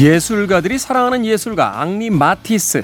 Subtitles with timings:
[0.00, 2.82] 예술가들이 사랑하는 예술가 앙리 마티스.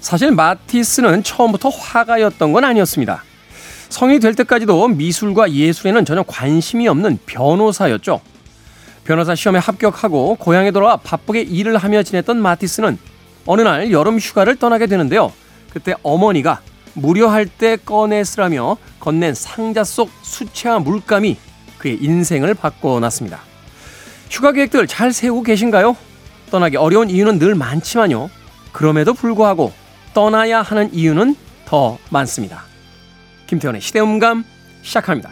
[0.00, 3.22] 사실 마티스는 처음부터 화가였던 건 아니었습니다.
[3.90, 8.22] 성인이 될 때까지도 미술과 예술에는 전혀 관심이 없는 변호사였죠.
[9.04, 12.98] 변호사 시험에 합격하고 고향에 돌아와 바쁘게 일을 하며 지냈던 마티스는
[13.44, 15.34] 어느 날 여름 휴가를 떠나게 되는데요.
[15.70, 16.62] 그때 어머니가
[16.94, 21.36] 무료할 때 꺼내 쓰라며 건넨 상자 속 수채화 물감이
[21.76, 23.40] 그의 인생을 바꿔놨습니다.
[24.30, 26.05] 휴가 계획들 잘 세우고 계신가요?
[26.50, 28.30] 떠나기 어려운 이유는 늘 많지만요.
[28.72, 29.72] 그럼에도 불구하고
[30.14, 32.64] 떠나야 하는 이유는 더 많습니다.
[33.46, 34.44] 김태원의 시대음감
[34.82, 35.30] 시작합니다.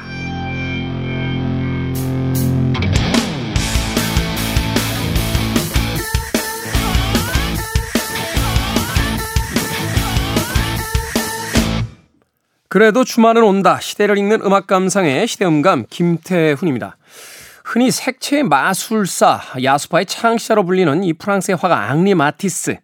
[12.69, 13.79] 그래도 주말은 온다.
[13.81, 16.97] 시대를 읽는 음악 감상의 시대음감 김태훈입니다.
[17.65, 22.77] 흔히 색채의 마술사, 야수파의 창시자로 불리는 이 프랑스의 화가 앙리 마티스.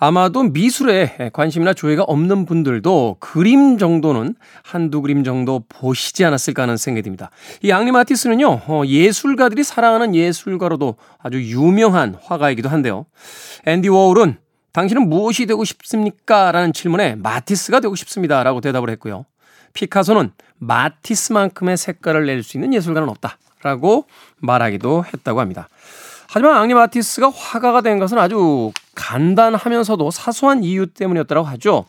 [0.00, 7.02] 아마도 미술에 관심이나 조예가 없는 분들도 그림 정도는 한두 그림 정도 보시지 않았을까 하는 생각이
[7.02, 7.30] 듭니다.
[7.62, 13.06] 이 앙리 마티스는요, 어, 예술가들이 사랑하는 예술가로도 아주 유명한 화가이기도 한데요.
[13.66, 14.38] 앤디 워홀은
[14.72, 16.52] 당신은 무엇이 되고 싶습니까?
[16.52, 18.42] 라는 질문에 마티스가 되고 싶습니다.
[18.42, 19.26] 라고 대답을 했고요.
[19.74, 23.36] 피카소는 마티스만큼의 색깔을 낼 수 있는 예술가는 없다.
[23.62, 24.06] 라고
[24.38, 25.68] 말하기도 했다고 합니다.
[26.28, 31.86] 하지만 앙리 마티스가 화가가 된 것은 아주 간단하면서도 사소한 이유 때문이었다고 하죠.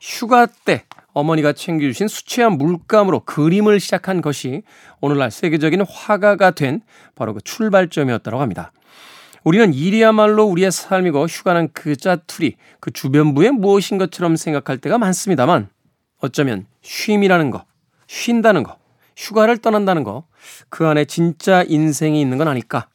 [0.00, 4.62] 휴가 때 어머니가 챙겨주신 수채화 물감으로 그림을 시작한 것이
[5.00, 6.82] 오늘날 세계적인 화가가 된
[7.14, 8.72] 바로 그 출발점이었다고 합니다.
[9.42, 15.68] 우리는 일이야말로 우리의 삶이고 휴가는 그 짜투리, 그 주변부의 무엇인 것처럼 생각할 때가 많습니다만
[16.20, 17.64] 어쩌면 쉼이라는 거,
[18.06, 18.76] 쉰다는 거,
[19.18, 20.24] 휴가를 떠난다는 거,
[20.70, 22.86] 그 안에 진짜 인생이 있는 건 아닐까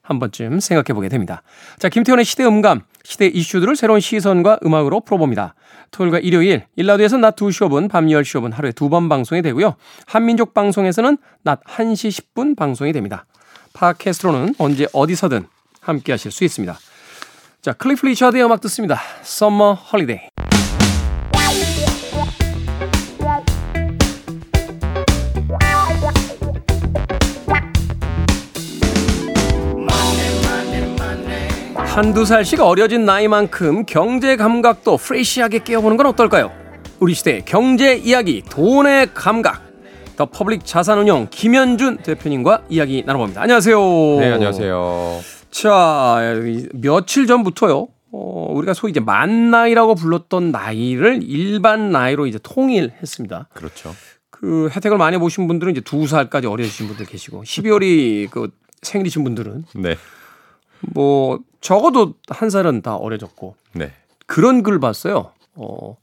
[0.00, 1.42] 한 번쯤 생각해 보게 됩니다.
[1.78, 5.54] 자, 김태훈의 시대 음감, 시대 이슈들을 새로운 시선과 음악으로 풀어봅니다.
[5.90, 9.74] 토요일과 일요일, 일라드에서 낮 2시 5분, 밤 10시 5분 하루에 두 번 방송이 되고요.
[10.06, 13.26] 한민족 방송에서는 낮 1시 10분 방송이 됩니다.
[13.74, 15.46] 팟캐스트로는 언제 어디서든
[15.80, 16.78] 함께 하실 수 있습니다.
[17.60, 19.00] 자, 클리프 리처드의 음악 듣습니다.
[19.22, 20.31] Summer Holiday.
[31.94, 36.50] 한두 살씩 어려진 나이만큼 경제 감각도 프레시하게 깨워보는 건 어떨까요?
[37.00, 39.60] 우리 시대의 경제 이야기, 돈의 감각.
[40.16, 43.42] 더 퍼블릭 자산운용 김현준 대표님과 이야기 나눠봅니다.
[43.42, 43.78] 안녕하세요.
[44.20, 45.20] 네, 안녕하세요.
[45.50, 46.16] 자,
[46.72, 47.88] 며칠 전부터요.
[48.10, 53.48] 어, 우리가 소위 이제 만 나이라고 불렀던 나이를 일반 나이로 이제 통일했습니다.
[53.52, 53.94] 그렇죠.
[54.30, 58.48] 그 혜택을 많이 보신 분들은 이제 두 살까지 어려지신 분들 계시고 12월이 그
[58.80, 59.96] 생일이신 분들은 네.
[60.80, 63.92] 뭐 적어도 한 살은 다 어려졌고 네.
[64.26, 65.32] 그런 글 봤어요.
[65.54, 65.96] 어,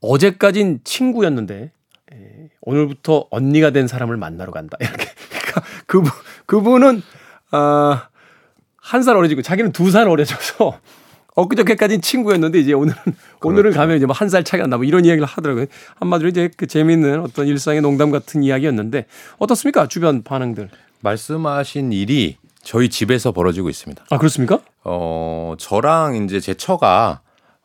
[0.00, 1.72] 어제까진 친구였는데
[2.12, 4.76] 에, 오늘부터 언니가 된 사람을 만나러 간다.
[4.82, 6.10] 이렇게 그러니까 그분
[6.46, 7.02] 그분은
[7.50, 8.08] 아,
[8.76, 10.78] 한 살 어려지고 자기는 두 살 어려져서
[11.36, 13.48] 엊그저께까지는 친구였는데 이제 오늘은 그렇죠.
[13.48, 15.66] 오늘은 가면 이제 뭐 한 살 차이가 나뭐 이런 이야기를 하더라고요.
[15.96, 19.06] 한마디로 이제 그 재미있는 어떤 일상의 농담 같은 이야기였는데
[19.38, 19.88] 어떻습니까?
[19.88, 20.68] 주변 반응들.
[21.00, 24.04] 말씀하신 일이 저희 집에서 벌어지고 있습니다.
[24.10, 24.60] 아, 그렇습니까?
[24.82, 27.20] 어, 저랑 이제 제 처가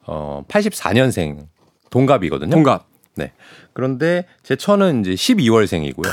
[0.05, 1.47] 어, 84년생
[1.89, 2.51] 동갑이거든요.
[2.51, 2.85] 동갑.
[3.15, 3.31] 네.
[3.73, 6.07] 그런데 제 처는 이제 12월생이고요.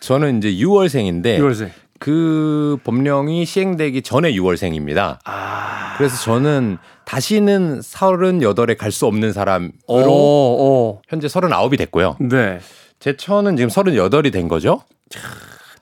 [0.00, 1.70] 저는 이제 6월생인데 6월생.
[1.98, 5.18] 그 법령이 시행되기 전에 6월생입니다.
[5.24, 5.94] 아.
[5.96, 11.02] 그래서 저는 다시는 38에 갈 수 없는 사람으로 오, 오.
[11.08, 12.16] 현재 39이 됐고요.
[12.20, 12.58] 네.
[12.98, 14.82] 제 처는 지금 38이 된 거죠.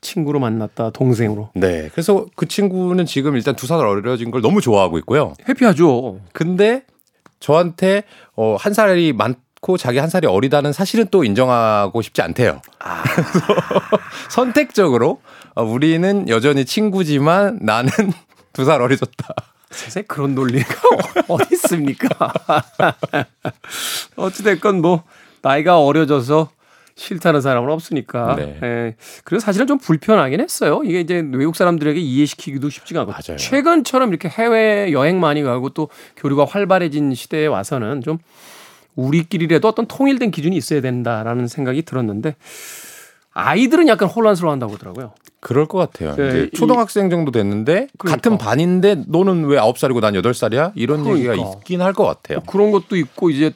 [0.03, 1.51] 친구로 만났다 동생으로.
[1.55, 1.89] 네.
[1.93, 5.33] 그래서 그 친구는 지금 일단 두 살 어려진 걸 너무 좋아하고 있고요.
[5.49, 6.21] 해피하죠.
[6.33, 6.85] 근데
[7.41, 8.03] 저한테
[8.37, 12.61] 어, 한 살이 많고 자기 한 살이 어리다는 사실은 또 인정하고 싶지 않대요.
[12.81, 13.03] 아.
[14.29, 15.21] 선택적으로
[15.55, 17.91] 어, 우리는 여전히 친구지만 나는
[18.53, 19.35] 두 살 어려졌다.
[19.71, 20.67] 세상에 그런 논리가
[21.29, 22.09] 어디 있습니까?
[24.17, 25.05] 어찌됐건 뭐
[25.41, 26.51] 나이가 어려져서
[26.97, 28.37] 싫다는 사람은 없으니까.
[28.37, 28.59] 네.
[28.63, 28.95] 예.
[29.25, 30.83] 그래서 사실은 좀 불편하긴 했어요.
[30.85, 33.13] 이게 이제 외국 사람들에게 이해시키기도 쉽지가 않고.
[33.13, 33.37] 맞아요.
[33.39, 38.19] 최근처럼 이렇게 해외 여행 많이 가고 또 교류가 활발해진 시대에 와서는 좀
[38.95, 42.37] 우리끼리라도 어떤 통일된 기준이 있어야 된다라는 생각이 들었는데
[43.33, 45.13] 아이들은 약간 혼란스러워 한다고 하더라고요.
[45.41, 46.15] 그럴 것 같아요.
[46.15, 48.17] 네, 초등학생 정도 됐는데 그러니까.
[48.17, 50.73] 같은 반인데 너는 왜 9살이고 난 8살이야?
[50.75, 51.59] 이런 얘기가 그러니까.
[51.59, 52.41] 있긴 할 것 같아요.
[52.47, 53.53] 그런 것도 있고 이제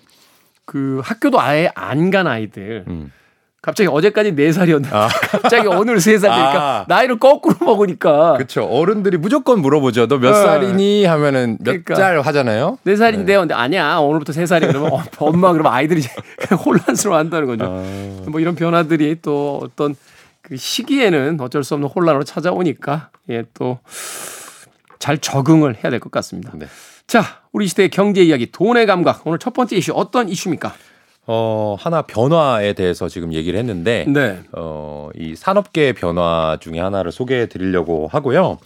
[0.64, 3.12] 그 학교도 아예 안 간 아이들 음.
[3.66, 5.08] 갑자기 어제까지 4살이었는데 아.
[5.30, 6.84] 갑자기 오늘 3살 되니까 아.
[6.88, 8.62] 나이를 거꾸로 먹으니까 그렇죠.
[8.64, 10.06] 어른들이 무조건 물어보죠.
[10.06, 10.40] 너몇 네.
[10.42, 11.94] 살이니 하면은 몇 그러니까.
[11.96, 12.78] 살 하잖아요.
[12.86, 13.40] 4살인데요.
[13.40, 13.96] 근데 아니야.
[13.96, 16.02] 오늘부터 3살이 그러면 어, 엄마 그러면 아이들이
[16.64, 17.64] 혼란스러워 한다는 거죠.
[17.64, 18.30] 아.
[18.30, 19.96] 뭐 이런 변화들이 또 어떤
[20.42, 23.78] 그 시기에는 어쩔 수 없는 혼란으로 찾아오니까 예, 또
[24.98, 26.50] 잘 적응을 해야 될 것 같습니다.
[26.54, 26.66] 네.
[27.06, 27.22] 자,
[27.52, 29.26] 우리 시대의 경제 이야기 돈의 감각.
[29.26, 30.74] 오늘 첫 번째 이슈 어떤 이슈입니까?
[31.26, 34.40] 어, 하나 변화에 대해서 지금 얘기를 했는데 네.
[34.52, 38.58] 어, 이 산업계의 변화 중에 하나를 소개해 드리려고 하고요.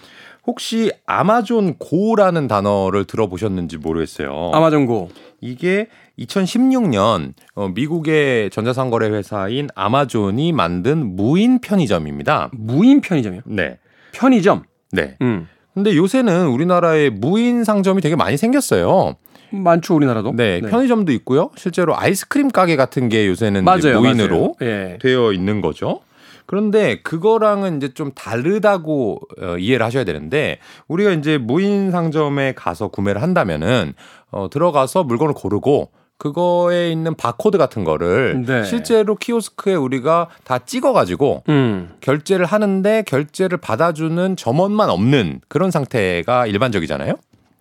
[0.47, 4.51] 혹시 아마존 고라는 단어를 들어보셨는지 모르겠어요.
[4.55, 5.11] 아마존 고.
[5.41, 12.51] 이게 2016년 어, 미국의 전자상거래 회사인 아마존이 만든 무인 편의점입니다.
[12.53, 13.43] 무인 편의점이요.
[13.47, 13.79] 네.
[14.13, 14.65] 편의점.
[14.93, 15.17] 네.
[15.23, 15.47] 음.
[15.75, 19.15] 근데 요새는 우리나라에 무인 상점이 되게 많이 생겼어요.
[19.51, 20.33] 많죠, 우리나라도.
[20.35, 21.51] 네, 편의점도 있고요.
[21.57, 24.01] 실제로 아이스크림 가게 같은 게 요새는 맞아요.
[24.01, 24.73] 무인으로 맞아요.
[24.73, 24.99] 예.
[25.01, 26.01] 되어 있는 거죠.
[26.47, 30.59] 그런데 그거랑은 이제 좀 다르다고 어, 이해를 하셔야 되는데
[30.89, 33.95] 우리가 이제 무인 상점에 가서 구매를 한다면은
[34.33, 38.65] 어, 들어가서 물건을 고르고 그거에 있는 바코드 같은 거를 네.
[38.65, 41.93] 실제로 키오스크에 우리가 다 찍어가지고 음.
[42.01, 47.15] 결제를 하는데 결제를 받아주는 점원만 없는 그런 상태가 일반적이잖아요.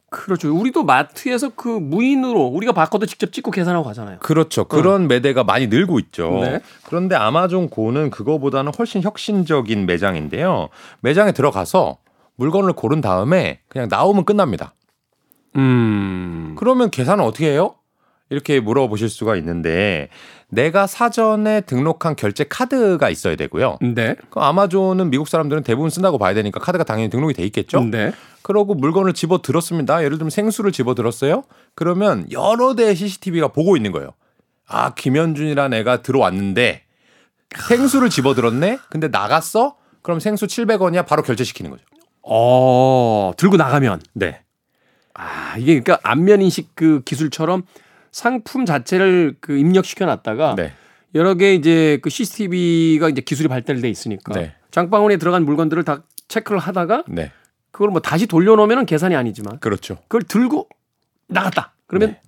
[0.10, 0.54] 그렇죠.
[0.54, 4.20] 우리도 마트에서 그 무인으로 우리가 바꿔도 직접 찍고 계산하고 가잖아요.
[4.20, 4.66] 그렇죠.
[4.66, 6.40] 그런 매대가 많이 늘고 있죠.
[6.42, 6.60] 네.
[6.86, 10.70] 그런데 아마존 고는 그거보다는 훨씬 혁신적인 매장인데요.
[11.02, 11.98] 매장에 들어가서
[12.36, 14.74] 물건을 고른 다음에 그냥 나오면 끝납니다.
[15.56, 16.56] 음.
[16.58, 17.76] 그러면 계산은 어떻게 해요?
[18.30, 20.10] 이렇게 물어보실 수가 있는데
[20.50, 23.78] 내가 사전에 등록한 결제 카드가 있어야 되고요.
[23.82, 24.16] 네.
[24.30, 27.82] 그 아마존은 미국 사람들은 대부분 쓴다고 봐야 되니까 카드가 당연히 등록이 돼 있겠죠.
[27.82, 28.12] 네.
[28.42, 30.04] 그러고 물건을 집어 들었습니다.
[30.04, 31.44] 예를 들면 생수를 집어 들었어요.
[31.76, 34.12] 그러면 여러 대의 CCTV가 보고 있는 거예요.
[34.68, 36.84] 아, 김현준이란 애가 들어왔는데
[37.68, 38.80] 생수를 집어 들었네.
[38.90, 39.76] 근데 나갔어?
[40.02, 41.06] 그럼 생수 700원이야.
[41.06, 41.84] 바로 결제시키는 거죠.
[42.22, 44.02] 어, 들고 나가면.
[44.14, 44.42] 네.
[45.14, 47.64] 아, 이게 그러니까 안면 인식 그 기술처럼
[48.12, 50.74] 상품 자체를 그 입력시켜 놨다가 네.
[51.16, 54.54] 여러 개 이제 그 CCTV가 이제 기술이 발달돼 있으니까 네.
[54.72, 57.32] 장바구니에 들어간 물건들을 다 체크를 하다가 네.
[57.72, 59.98] 그걸 뭐 다시 돌려놓으면 계산이 아니지만 그렇죠.
[60.08, 60.68] 그걸 들고
[61.28, 61.74] 나갔다.
[61.88, 62.22] 그러면 네.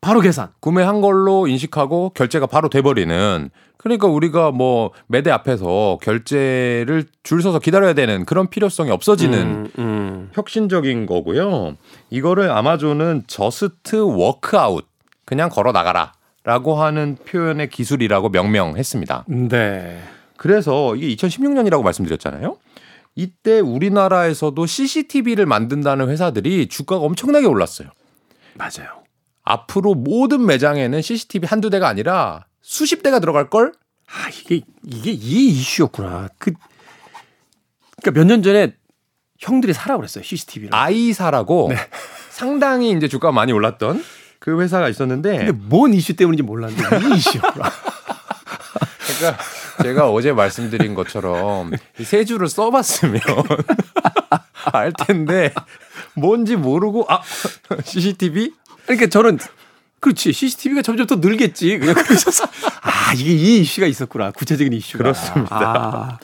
[0.00, 0.50] 바로 계산.
[0.60, 7.92] 구매한 걸로 인식하고 결제가 바로 돼버리는 그러니까 우리가 뭐 매대 앞에서 결제를 줄 서서 기다려야
[7.94, 10.30] 되는 그런 필요성이 없어지는 음, 음.
[10.32, 11.76] 혁신적인 거고요.
[12.10, 14.86] 이거를 아마존은 Just Walk Out
[15.26, 16.12] 그냥 걸어 나가라
[16.44, 19.24] 라고 하는 표현의 기술이라고 명명했습니다.
[19.28, 20.00] 네.
[20.38, 22.56] 그래서 이게 2016년이라고 말씀드렸잖아요.
[23.16, 27.88] 이때 우리나라에서도 CCTV를 만든다는 회사들이 주가가 엄청나게 올랐어요.
[28.54, 29.02] 맞아요.
[29.42, 33.72] 앞으로 모든 매장에는 CCTV 한두 대가 아니라 수십 대가 들어갈 걸?
[34.08, 36.28] 아, 이게, 이게 이 이슈였구나.
[36.38, 36.52] 그,
[38.02, 38.74] 그니까 몇 년 전에
[39.38, 40.22] 형들이 사라고 그랬어요.
[40.24, 40.74] CCTV를.
[40.74, 41.76] 아이 사라고 네.
[42.30, 44.02] 상당히 이제 주가가 많이 올랐던
[44.46, 47.68] 그 회사가 있었는데 근데 뭔 이슈 때문인지 몰랐는데 이 이슈였구나.
[49.18, 49.42] 그러니까
[49.82, 53.20] 제가 어제 말씀드린 것처럼 이세 줄을 써봤으면
[54.72, 55.52] 알 텐데
[56.14, 57.22] 뭔지 모르고 아
[57.82, 58.52] CCTV
[58.84, 59.40] 그러니까 저는
[59.98, 61.78] 그렇지 CCTV가 점점 더 늘겠지.
[61.80, 62.44] 그냥 그래서
[62.82, 64.30] 아 이게 이 이슈가 있었구나.
[64.30, 64.98] 구체적인 이슈가.
[64.98, 65.56] 그렇습니다.
[65.56, 66.18] 아,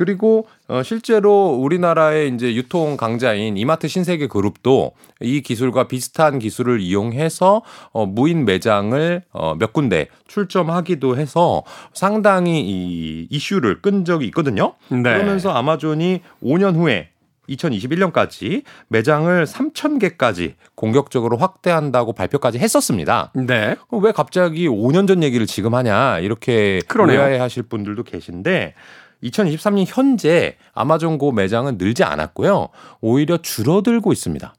[0.00, 7.60] 그리고 어, 실제로 우리나라의 이제 유통 강자인 이마트 신세계 그룹도 이 기술과 비슷한 기술을 이용해서
[7.92, 14.72] 어, 무인 매장을 어, 몇 군데 출점하기도 해서 상당히 이 이슈를 끈 적이 있거든요.
[14.88, 15.02] 네.
[15.02, 17.10] 그러면서 아마존이 5년 후에
[17.50, 23.32] 2021년까지 매장을 3,000개까지 공격적으로 확대한다고 발표까지 했었습니다.
[23.34, 23.76] 네.
[23.90, 27.20] 어, 왜 갑자기 5년 전 얘기를 지금 하냐 이렇게 그러네요.
[27.20, 28.74] 오해하실 분들도 계신데
[29.22, 32.68] 2023년 현재 아마존고 매장은 늘지 않았고요.
[33.00, 34.54] 오히려 줄어들고 있습니다.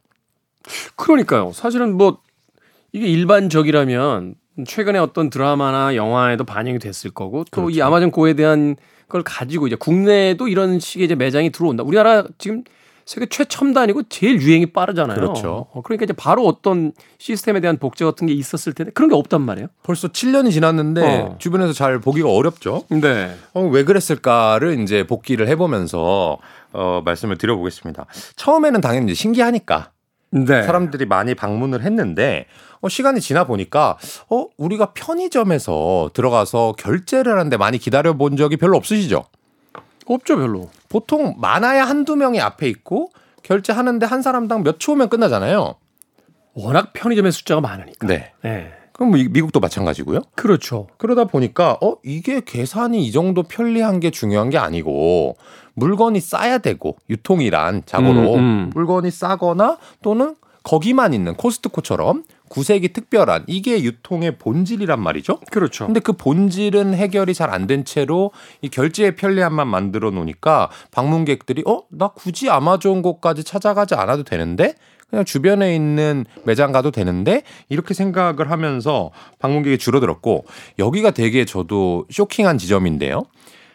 [0.96, 1.51] 그러니까요.
[1.53, 2.20] 사실은 뭐
[2.91, 4.36] 이게 일반적이라면
[4.68, 7.86] 최근에 어떤 드라마나 영화에도 반영이 됐을 거고 또이 그렇죠.
[7.86, 8.75] 아마존 고에 대한
[9.08, 11.84] 걸 가지고 이제 국내에도 이런 식의 이제 매장이 들어온다.
[11.84, 12.63] 우리나라 지금
[13.12, 15.20] 세계 최첨단이고 제일 유행이 빠르잖아요.
[15.20, 15.68] 그렇죠.
[15.74, 19.41] 어, 그러니까 이제 바로 어떤 시스템에 대한 복제 같은 게 있었을 텐데 그런 게 없단
[19.41, 19.68] 말이에요.
[19.84, 21.36] 벌써 7년이 지났는데 어.
[21.38, 22.86] 주변에서 잘 보기가 어렵죠.
[22.88, 23.36] 네.
[23.53, 26.38] 어, 왜 그랬을까를 이제 복기를 해보면서
[26.72, 28.06] 어, 말씀을 드려보겠습니다.
[28.38, 29.89] 처음에는 당연히 신기하니까
[30.30, 30.63] 네.
[30.63, 32.46] 사람들이 많이 방문을 했는데
[32.80, 33.98] 어, 시간이 지나 보니까
[34.30, 39.25] 어, 우리가 편의점에서 들어가서 결제를 하는데 많이 기다려 본 적이 별로 없으시죠?
[40.05, 40.70] 없죠, 별로.
[40.89, 43.12] 보통 많아야 한두 명이 앞에 있고
[43.43, 45.75] 결제하는데 한 사람당 몇 초면 끝나잖아요.
[46.53, 48.08] 워낙 편의점의 숫자가 많으니까.
[48.08, 48.31] 네.
[48.41, 48.72] 네.
[48.93, 50.22] 그럼 뭐 미국도 마찬가지고요.
[50.36, 50.88] 그렇죠.
[50.98, 55.38] 그러다 보니까 어 이게 계산이 이 정도 편리한 게 중요한 게 아니고
[55.74, 58.72] 물건이 싸야 되고 유통이란 자고로 음, 음.
[58.74, 65.39] 물건이 싸거나 또는 거기만 있는 코스트코처럼 구색이 특별한 이게 유통의 본질이란 말이죠.
[65.51, 65.86] 그렇죠.
[65.86, 68.31] 근데 그 본질은 해결이 잘 안 된 채로
[68.62, 74.75] 이 결제의 편리함만 만들어 놓으니까 방문객들이 어 나 굳이 아마존 곳까지 찾아가지 않아도 되는데
[75.10, 80.46] 그냥 주변에 있는 매장 가도 되는데 이렇게 생각을 하면서 방문객이 줄어들었고
[80.79, 83.24] 여기가 되게 저도 쇼킹한 지점인데요.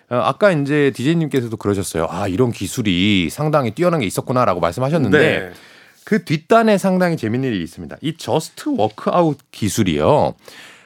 [0.08, 2.06] 어, 아까 이제 디제이님께서도 그러셨어요.
[2.10, 5.50] 아 이런 기술이 상당히 뛰어난 게 있었구나라고 말씀하셨는데 네.
[6.06, 7.96] 그 뒷단에 상당히 재밌는 일이 있습니다.
[8.00, 10.34] 이 Just Walk Out 기술이요.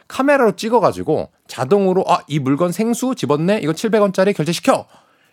[0.08, 4.86] 카메라로 찍어가지고 자동으로 아 이 물건 생수 집었네 이거 700원짜리 결제시켜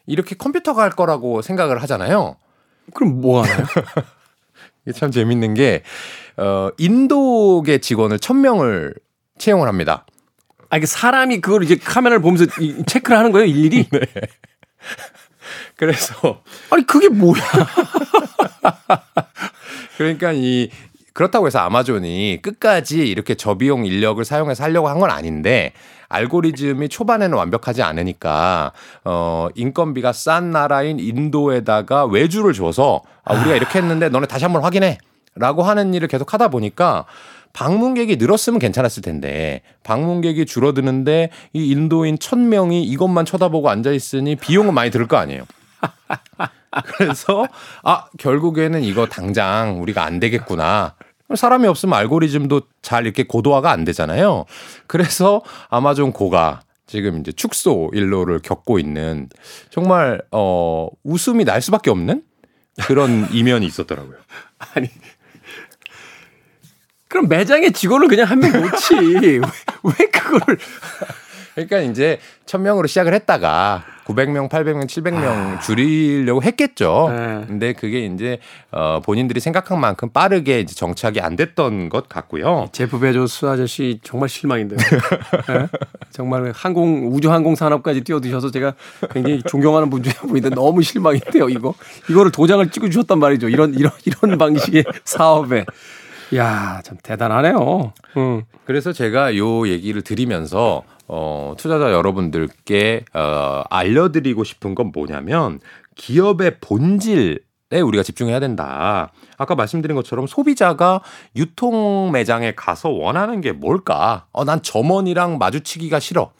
[0.06, 2.36] 이렇게 컴퓨터가 할 거라고 생각을 하잖아요.
[2.94, 3.66] 그럼 뭐 하나요?
[4.86, 5.84] 이게 참 재밌는 게
[6.36, 8.94] 어, 인도계 직원을 1000명을
[9.38, 10.06] 채용을 합니다.
[10.70, 13.88] 아, 이게 사람이 그걸 이제 카메라를 보면서 이- 체크를 하는 거예요, 일일이?
[15.78, 16.42] 그래서
[16.72, 17.42] 아니, 그게 뭐야?
[19.98, 20.70] 그러니까 이
[21.14, 25.74] 그렇다고 해서 아마존이 끝까지 이렇게 저비용 인력을 사용해서 하려고 한 건 아닌데
[26.10, 28.72] 알고리즘이 초반에는 완벽하지 않으니까
[29.04, 35.64] 어 인건비가 싼 나라인 인도에다가 외주를 줘서 아 우리가 이렇게 했는데 너네 다시 한번 확인해라고
[35.64, 37.06] 하는 일을 계속 하다 보니까
[37.54, 44.74] 방문객이 늘었으면 괜찮았을 텐데 방문객이 줄어드는데 이 인도인 천 명이 이것만 쳐다보고 앉아 있으니 비용은
[44.76, 45.44] 많이 들 거 아니에요.
[46.98, 47.48] 그래서
[47.84, 50.96] 아 결국에는 이거 당장 우리가 안 되겠구나.
[51.36, 54.46] 사람이 없으면 알고리즘도 잘 이렇게 고도화가 안 되잖아요.
[54.88, 59.28] 그래서 아마존 고가 지금 이제 축소 일로를 겪고 있는
[59.70, 62.24] 정말 어 웃음이 날 수밖에 없는
[62.86, 64.16] 그런 이면이 있었더라고요.
[64.74, 64.90] 아니.
[67.10, 68.96] 그럼 매장에 직원을 그냥 한 명 놓지.
[69.22, 70.58] 왜, 왜 그거를.
[71.58, 77.08] 그러니까 이제 1000명으로 시작을 했다가 900명, 800명, 700명 줄이려고 했겠죠.
[77.12, 77.46] 네.
[77.48, 78.38] 근데 그게 이제
[78.72, 82.70] 어 본인들이 생각한 만큼 빠르게 이제 정착이 안 됐던 것 같고요.
[82.74, 84.78] 제프 베조스 아저씨 정말 실망인데요.
[85.50, 85.68] 예?
[86.12, 88.76] 정말 항공 우주 항공 산업까지 뛰어드셔서 제가
[89.10, 91.50] 굉장히 존경하는 분 중에 한 분인데 너무 실망인데요.
[91.50, 91.74] 이거
[92.08, 93.50] 이거를 도장을 찍어 주셨단 말이죠.
[93.50, 95.66] 이런 이런 이런 방식의 사업에
[96.36, 97.94] 야 참 대단하네요.
[98.18, 98.44] 음.
[98.66, 105.60] 그래서 제가 요 얘기를 드리면서 어, 투자자 여러분들께 어, 알려드리고 싶은 건 뭐냐면
[105.96, 109.12] 기업의 본질 에 우리가 집중해야 된다.
[109.38, 111.02] 아까 말씀드린 것처럼 소비자가
[111.36, 114.26] 유통 매장에 가서 원하는 게 뭘까?
[114.32, 116.32] 어, 난 점원이랑 마주치기가 싫어.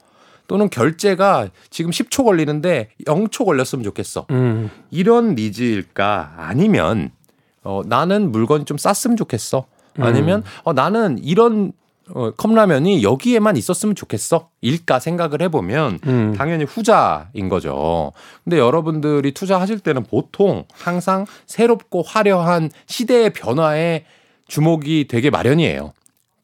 [0.48, 4.26] 또는 결제가 지금 10초 걸리는데 0초 걸렸으면 좋겠어.
[4.32, 4.72] 음.
[4.90, 6.36] 이런 니즈일까?
[6.38, 7.12] 아니면
[7.62, 9.66] 어, 나는 물건이 좀 쌌으면 좋겠어.
[10.00, 11.74] 아니면 어, 나는 이런
[12.14, 14.50] 어, 컵라면이 여기에만 있었으면 좋겠어.
[14.62, 16.34] 일까 생각을 해보면 음.
[16.38, 18.12] 당연히 후자인 거죠.
[18.44, 24.06] 근데 여러분들이 투자하실 때는 보통 항상 새롭고 화려한 시대의 변화에
[24.48, 25.94] 주목이 되게 마련이에요.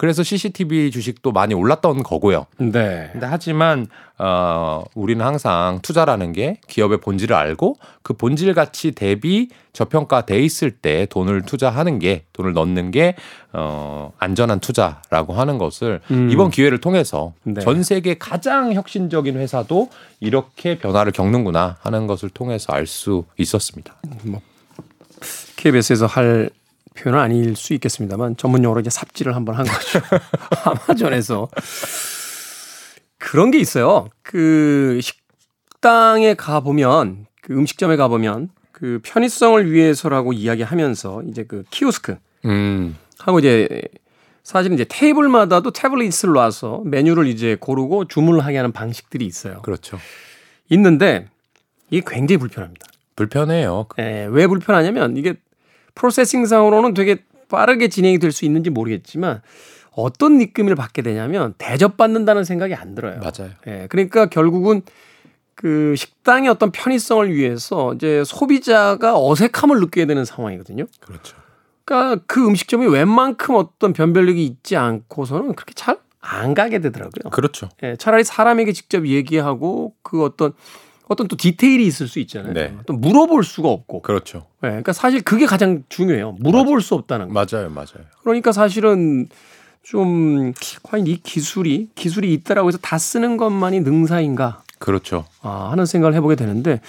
[0.04, 2.46] 그래서 CCTV 주식도 많이 올랐던 거고요.
[2.58, 3.08] 네.
[3.14, 10.42] 근데 하지만 어 우리는 항상 투자라는 게 기업의 본질을 알고 그 본질 가치 대비 저평가돼
[10.42, 13.16] 있을 때 돈을 투자하는 게 돈을 넣는 게
[13.54, 16.30] 어 안전한 투자라고 하는 것을 음.
[16.32, 17.62] 이번 기회를 통해서 네.
[17.62, 23.96] 전 세계 가장 혁신적인 회사도 이렇게 변화를 겪는구나 하는 것을 통해서 알 수 있었습니다.
[25.56, 26.50] KBS에서 할
[26.96, 30.00] 표현은 아닐 수 있겠습니다만 전문용어로 이제 삽질을 한번 한 거죠.
[30.66, 31.50] 아마존에서
[33.18, 34.10] 그런 게 있어요.
[34.22, 42.18] 그 식당에 가 보면 그 음식점에 가 보면 그 편의성을 위해서라고 이야기하면서 이제 그 키오스크
[42.46, 42.98] 음.
[43.18, 43.82] 하고 이제
[44.44, 49.62] 사실은 이제 테이블마다도 태블릿을 놔서 메뉴를 이제 고르고 주문을 하게 하는 방식들이 있어요.
[49.62, 49.98] 그렇죠.
[50.70, 51.28] 있는데
[51.90, 52.88] 이게 굉장히 불편합니다.
[53.16, 53.88] 불편해요.
[54.00, 55.36] 예, 왜 불편하냐면 이게
[55.96, 57.18] 프로세싱상으로는 되게
[57.50, 59.42] 빠르게 진행이 될 수 있는지 모르겠지만
[59.92, 63.20] 어떤 느낌을 받게 되냐면 대접받는다는 생각이 안 들어요.
[63.20, 63.52] 맞아요.
[63.68, 64.82] 예, 그러니까 결국은
[65.56, 70.86] 그 식당의 어떤 편의성을 위해서 이제 소비자가 어색함을 느끼게 되는 상황이거든요.
[71.00, 71.38] 그렇죠.
[71.86, 77.30] 그러니까 그 음식점이 웬만큼 어떤 변별력이 있지 않고서는 그렇게 잘 안 가게 되더라고요.
[77.32, 77.70] 그렇죠.
[77.84, 80.54] 예, 차라리 사람에게 직접 얘기하고 그 어떤
[81.08, 82.54] 어떤 또 디테일이 있을 수 있잖아요.
[82.54, 82.76] 네.
[82.86, 84.02] 또 물어볼 수가 없고.
[84.02, 84.46] 그렇죠.
[84.64, 86.38] 예, 그러니까 사실 그게 가장 중요해요.
[86.40, 87.34] 물어볼 수 없다는 거.
[87.34, 87.70] 맞아요.
[87.70, 88.06] 맞아요.
[88.24, 89.28] 그러니까 사실은
[89.84, 95.26] 좀 과연 이 기술이 기술이 있다라고 해서 다 쓰는 것만이 능사인가 그렇죠.
[95.42, 96.80] 아, 하는 생각을 해보게 되는데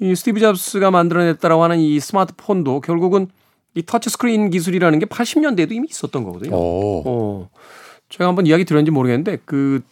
[0.00, 3.28] 이 스티브 잡스가 만들어냈다라고 하는 이 스마트폰도 결국은
[3.74, 6.56] 이 터치 스크린 기술이라는 게 80년대에도 이미 있었던 거거든요.
[6.56, 7.02] 오.
[7.06, 7.50] 어.
[8.08, 9.82] 제가 한번 이야기 드렸는지 모르겠는데 그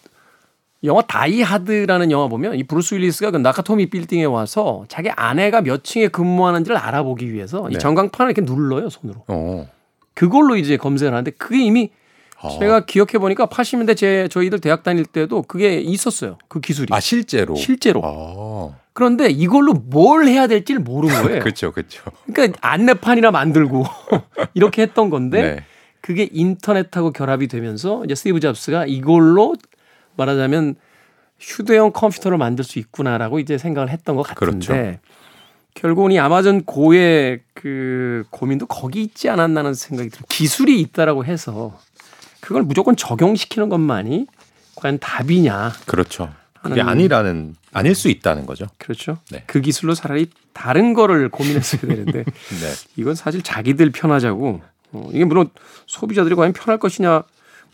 [0.85, 6.09] 영화 다이하드라는 영화 보면 이 브루스 윌리스가 그 나카토미 빌딩에 와서 자기 아내가 몇 층에
[6.09, 7.77] 근무하는지를 알아보기 위해서 네.
[7.77, 9.25] 이 전광판을 이렇게 눌러요 손으로.
[9.29, 9.69] 어.
[10.15, 11.91] 그걸로 이제 검색을 하는데 그게 이미
[12.41, 12.49] 아.
[12.59, 16.39] 제가 기억해 보니까 80년대 제 저희들 대학 다닐 때도 그게 있었어요.
[16.49, 17.55] 그 기술이 아 실제로.
[17.55, 18.03] 실제로.
[18.05, 18.77] 아.
[18.93, 21.41] 그런데 이걸로 뭘 해야 될지를 모르는 거예요.
[21.43, 22.03] 그렇죠, 그렇죠.
[22.33, 23.85] 그러니까 안내판이나 만들고
[24.55, 25.65] 이렇게 했던 건데 네.
[26.01, 29.55] 그게 인터넷하고 결합이 되면서 이제 스티브 잡스가 이걸로
[30.17, 30.77] 말하자면
[31.39, 34.99] 휴대용 컴퓨터를 만들 수 있구나라고 이제 생각을 했던 것 같은데 그렇죠.
[35.75, 40.25] 결국은 이 아마존 고의 그 고민도 거기 있지 않았나는 생각이 들어요.
[40.29, 41.79] 기술이 있다라고 해서
[42.41, 44.27] 그걸 무조건 적용시키는 것만이
[44.77, 45.73] 과연 답이냐.
[45.87, 46.33] 그렇죠.
[46.63, 48.67] 그게 아니라는 아닐 수 있다는 거죠.
[48.79, 49.19] 그렇죠.
[49.31, 49.43] 네.
[49.47, 52.73] 그 기술로 차라리 다른 거를 고민했어야 되는데 네.
[52.97, 55.51] 이건 사실 자기들 편하자고 어, 이게 물론
[55.87, 57.23] 소비자들이 과연 편할 것이냐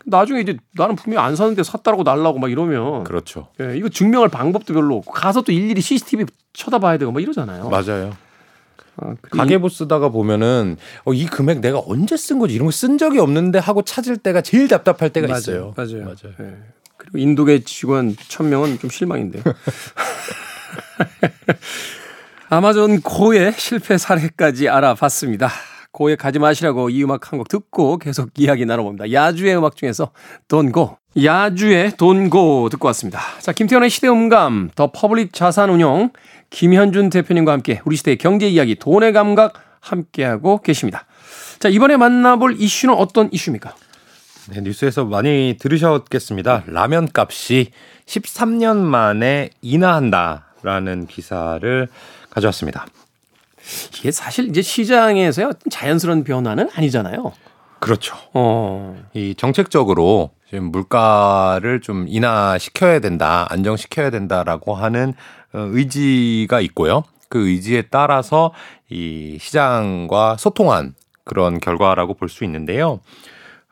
[0.05, 3.47] 나중에 이제 나는 분명히 안 사는데 샀다라고 날라고 막 이러면 그렇죠.
[3.61, 7.69] 예, 이거 증명할 방법도 별로 없고 가서 또 일일이 CCTV 쳐다봐야 되고 막 이러잖아요.
[7.69, 8.15] 맞아요.
[8.97, 13.19] 아, 가계부 쓰다가 보면은 어, 이 금액 내가 언제 쓴 거지 이런 거 쓴 적이
[13.19, 15.39] 없는데 하고 찾을 때가 제일 답답할 때가 맞아요.
[15.39, 15.73] 있어요.
[15.77, 16.03] 맞아요.
[16.03, 16.35] 맞아요.
[16.41, 16.57] 예.
[16.97, 19.43] 그리고 인도계 직원 천 명은 좀 실망인데요.
[22.49, 25.49] 아마존 고의 실패 사례까지 알아봤습니다.
[25.91, 29.11] 고에 가지 마시라고 이 음악 한 곡 듣고 계속 이야기 나눠봅니다.
[29.11, 30.11] Yazoo의 음악 중에서
[30.47, 30.97] Don't Go.
[31.23, 33.19] Yazoo의 Don't Go 듣고 왔습니다.
[33.39, 36.11] 자, 김태훈의 시대음감, 더 퍼블릭 자산운용,
[36.49, 41.05] 김현준 대표님과 함께 우리 시대의 경제 이야기, 돈의 감각 함께하고 계십니다.
[41.59, 43.75] 자, 이번에 만나볼 이슈는 어떤 이슈입니까?
[44.51, 46.63] 네, 뉴스에서 많이 들으셨겠습니다.
[46.67, 47.71] 라면 값이
[48.05, 51.87] 13년 만에 인하한다라는 기사를
[52.29, 52.85] 가져왔습니다.
[53.97, 57.31] 이게 사실 이제 시장에서의 어떤 자연스러운 변화는 아니잖아요.
[57.79, 58.15] 그렇죠.
[58.33, 65.13] 어, 이 정책적으로 지금 물가를 좀 인하시켜야 된다, 안정시켜야 된다라고 하는
[65.53, 67.03] 어, 의지가 있고요.
[67.29, 68.51] 그 의지에 따라서
[68.89, 70.93] 이 시장과 소통한
[71.23, 72.99] 그런 결과라고 볼 수 있는데요.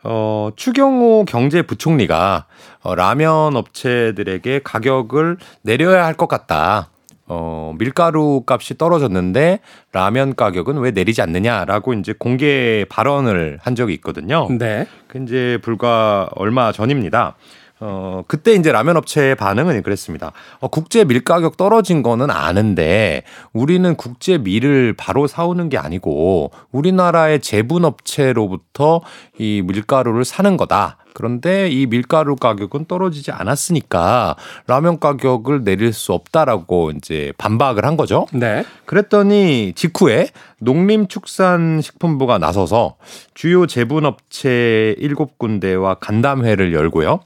[0.04, 2.46] 어, 추경호 경제부총리가
[2.82, 6.90] 어, 라면 업체들에게 가격을 내려야 할 것 같다.
[7.30, 9.60] 어, 밀가루 값이 떨어졌는데
[9.94, 14.48] 라면 가격은 왜 내리지 않느냐라고 이제 공개 발언을 한 적이 있거든요.
[14.50, 14.88] 네.
[15.08, 17.36] 그 이제 불과 얼마 전입니다.
[17.82, 20.34] 어, 그때 이제 라면 업체의 반응은 그랬습니다.
[20.60, 27.40] 어, 국제 밀 가격 떨어진 거는 아는데 우리는 국제 밀을 바로 사오는 게 아니고 우리나라의
[27.40, 29.02] 제분 업체로부터
[29.38, 30.98] 이 밀가루를 사는 거다.
[31.14, 34.36] 그런데 이 밀가루 가격은 떨어지지 않았으니까
[34.68, 38.28] 라면 가격을 내릴 수 없다라고 이제 반박을 한 거죠.
[38.34, 38.64] 네.
[38.86, 42.96] 그랬더니 직후에 농림축산식품부가 나서서
[43.34, 47.20] 주요 제분업체 7군데와 간담회를 열고요.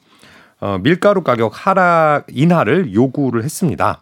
[0.62, 4.02] 어, 밀가루 가격 하락 인하를 요구를 했습니다.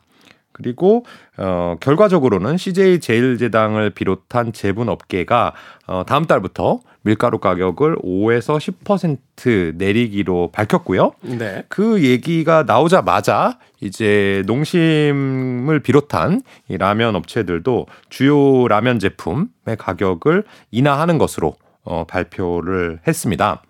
[0.52, 1.06] 그리고
[1.38, 5.54] 어, 결과적으로는 CJ 제일제당을 비롯한 제분 업계가
[5.88, 11.14] 어, 다음 달부터 밀가루 가격을 5에서 10% 내리기로 밝혔고요.
[11.22, 11.64] 네.
[11.68, 21.56] 그 얘기가 나오자마자 이제 농심을 비롯한 이 라면 업체들도 주요 라면 제품의 가격을 인하하는 것으로
[21.84, 23.64] 어, 발표를 했습니다.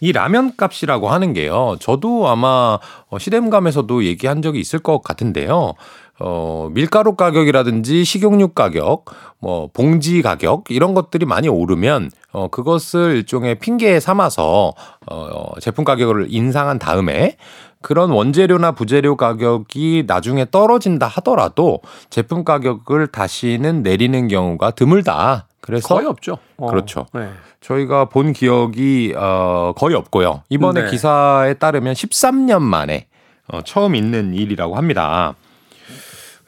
[0.00, 1.76] 이 라면 값이라고 하는 게요.
[1.80, 5.74] 저도 아마 어, 시댐감에서도 얘기한 적이 있을 것 같은데요.
[6.20, 9.04] 어, 밀가루 가격이라든지 식용유 가격,
[9.38, 14.74] 뭐 봉지 가격 이런 것들이 많이 오르면 어, 그것을 일종의 핑계 삼아서
[15.10, 17.36] 어, 제품 가격을 인상한 다음에
[17.80, 21.80] 그런 원재료나 부재료 가격이 나중에 떨어진다 하더라도
[22.10, 25.47] 제품 가격을 다시는 내리는 경우가 드물다.
[25.60, 26.38] 그래서 거의 없죠.
[26.56, 26.68] 어.
[26.68, 27.06] 그렇죠.
[27.12, 27.30] 네.
[27.60, 30.42] 저희가 본 기억이 어, 거의 없고요.
[30.48, 30.90] 이번에 네.
[30.90, 33.06] 기사에 따르면 13년 만에
[33.48, 35.34] 어, 처음 있는 일이라고 합니다.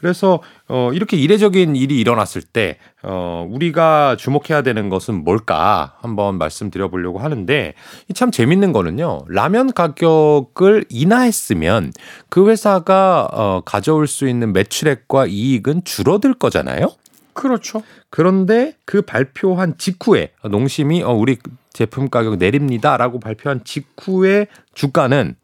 [0.01, 7.19] 그래서 어, 이렇게 이례적인 일이 일어났을 때 어, 우리가 주목해야 되는 것은 뭘까 한번 말씀드려보려고
[7.19, 7.75] 하는데
[8.09, 9.25] 이참 재밌는 거는요.
[9.29, 11.93] 라면 가격을 인하했으면
[12.31, 16.89] 그 회사가 어, 가져올 수 있는 매출액과 이익은 줄어들 거잖아요.
[17.41, 17.83] 그렇죠.
[18.11, 21.39] 그런데 그 발표한 직후에 농심이 어, 우리
[21.73, 25.37] 제품 가격 내립니다라고 발표한 직후에 주가는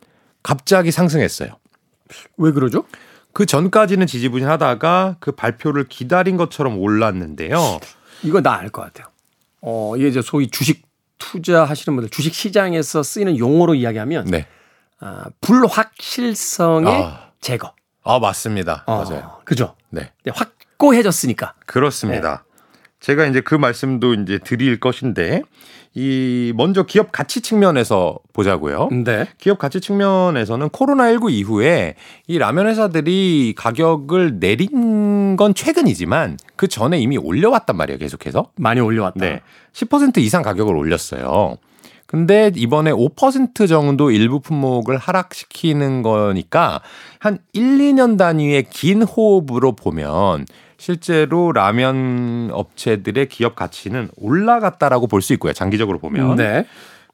[0.43, 1.51] 갑자기 상승했어요.
[2.37, 2.85] 왜 그러죠?
[3.33, 7.81] 그 전까지는 지지부진하다가 그 발표를 기다린 것처럼 올랐는데요.
[8.23, 9.07] 이거 나 알 것 같아요.
[9.61, 10.87] 어, 이게 이제 소위 주식
[11.19, 14.47] 투자하시는 분들 주식 시장에서 쓰이는 용어로 이야기하면 네.
[15.01, 17.31] 아, 불확실성의 아.
[17.41, 17.73] 제거.
[18.05, 18.85] 아, 맞습니다.
[18.87, 19.41] 어, 맞아요.
[19.45, 19.75] 그죠?
[19.91, 20.13] 네.
[20.25, 20.33] 네,
[20.77, 21.55] 확고해졌으니까.
[21.67, 22.45] 그렇습니다.
[23.01, 25.43] 제가 이제 그 말씀도 이제 드릴 것인데
[25.95, 28.89] 이 먼저 기업 가치 측면에서 보자고요.
[29.05, 29.27] 네.
[29.39, 31.95] 기업 가치 측면에서는 코로나19 이후에
[32.27, 38.51] 이 라면 회사들이 가격을 내린 건 최근이지만 그 전에 이미 올려왔단 말이에요, 계속해서.
[38.57, 39.21] 많이 올려왔다.
[39.21, 39.41] 네.
[39.73, 41.57] 10% 이상 가격을 올렸어요.
[42.07, 46.81] 근데 이번에 5% 정도 일부 품목을 하락시키는 거니까
[47.19, 50.47] 한 1, 2년 단위의 긴 호흡으로 보면
[50.79, 55.53] 실제로 라면 업체들의 기업 가치는 올라갔다라고 볼 수 있고요.
[55.53, 56.37] 장기적으로 보면.
[56.37, 56.67] 네.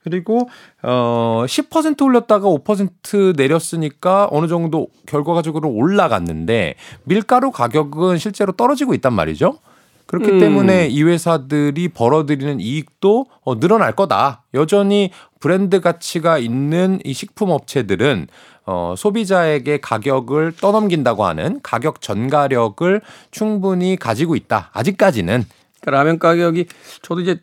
[0.04, 0.48] 그리고
[0.82, 9.58] 어10% 올렸다가 5% 내렸으니까 어느 정도 결과적으로 올라갔는데 밀가루 가격은 실제로 떨어지고 있단 말이죠.
[10.06, 10.40] 그렇기 음.
[10.40, 14.44] 때문에 이 회사들이 벌어들이는 이익도 어, 늘어날 거다.
[14.54, 15.10] 여전히
[15.40, 18.28] 브랜드 가치가 있는 이 식품 업체들은
[18.64, 24.70] 어, 소비자에게 가격을 떠넘긴다고 하는 가격 전가력을 충분히 가지고 있다.
[24.72, 25.44] 아직까지는
[25.80, 26.66] 그러니까 라면 가격이
[27.02, 27.40] 저도 이제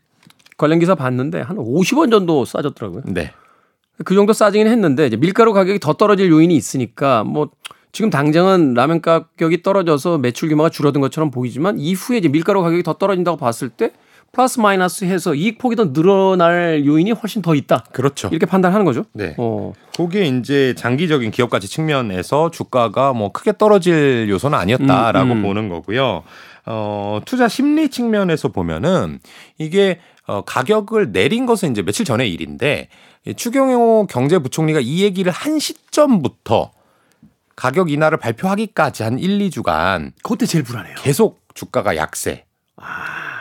[0.57, 3.03] 관련 기사 봤는데 한 50원 정도 싸졌더라고요.
[3.05, 3.33] 네.
[4.05, 7.49] 그 정도 싸지긴 했는데 이제 밀가루 가격이 더 떨어질 요인이 있으니까 뭐
[7.91, 12.93] 지금 당장은 라면 가격이 떨어져서 매출 규모가 줄어든 것처럼 보이지만 이후에 이제 밀가루 가격이 더
[12.93, 13.91] 떨어진다고 봤을 때
[14.31, 17.83] 플러스 마이너스 해서 이익 폭이 더 늘어날 요인이 훨씬 더 있다.
[17.91, 18.27] 그렇죠.
[18.29, 19.05] 이렇게 판단하는 거죠.
[19.13, 19.33] 네.
[19.37, 19.73] 어.
[19.97, 25.41] 그게 이제 장기적인 기업 가치 측면에서 주가가 뭐 크게 떨어질 요소는 아니었다라고 음, 음.
[25.41, 26.23] 보는 거고요.
[26.67, 29.19] 어, 투자 심리 측면에서 보면은
[29.57, 32.87] 이게 어, 가격을 내린 것은 이제 며칠 전의 일인데
[33.25, 36.71] 이 추경호 경제부총리가 이 얘기를 한 시점부터
[37.59, 40.95] 가격 인하를 발표하기까지 한 1, 2주간 그때 제일 불안해요.
[40.97, 42.45] 계속 주가가 약세.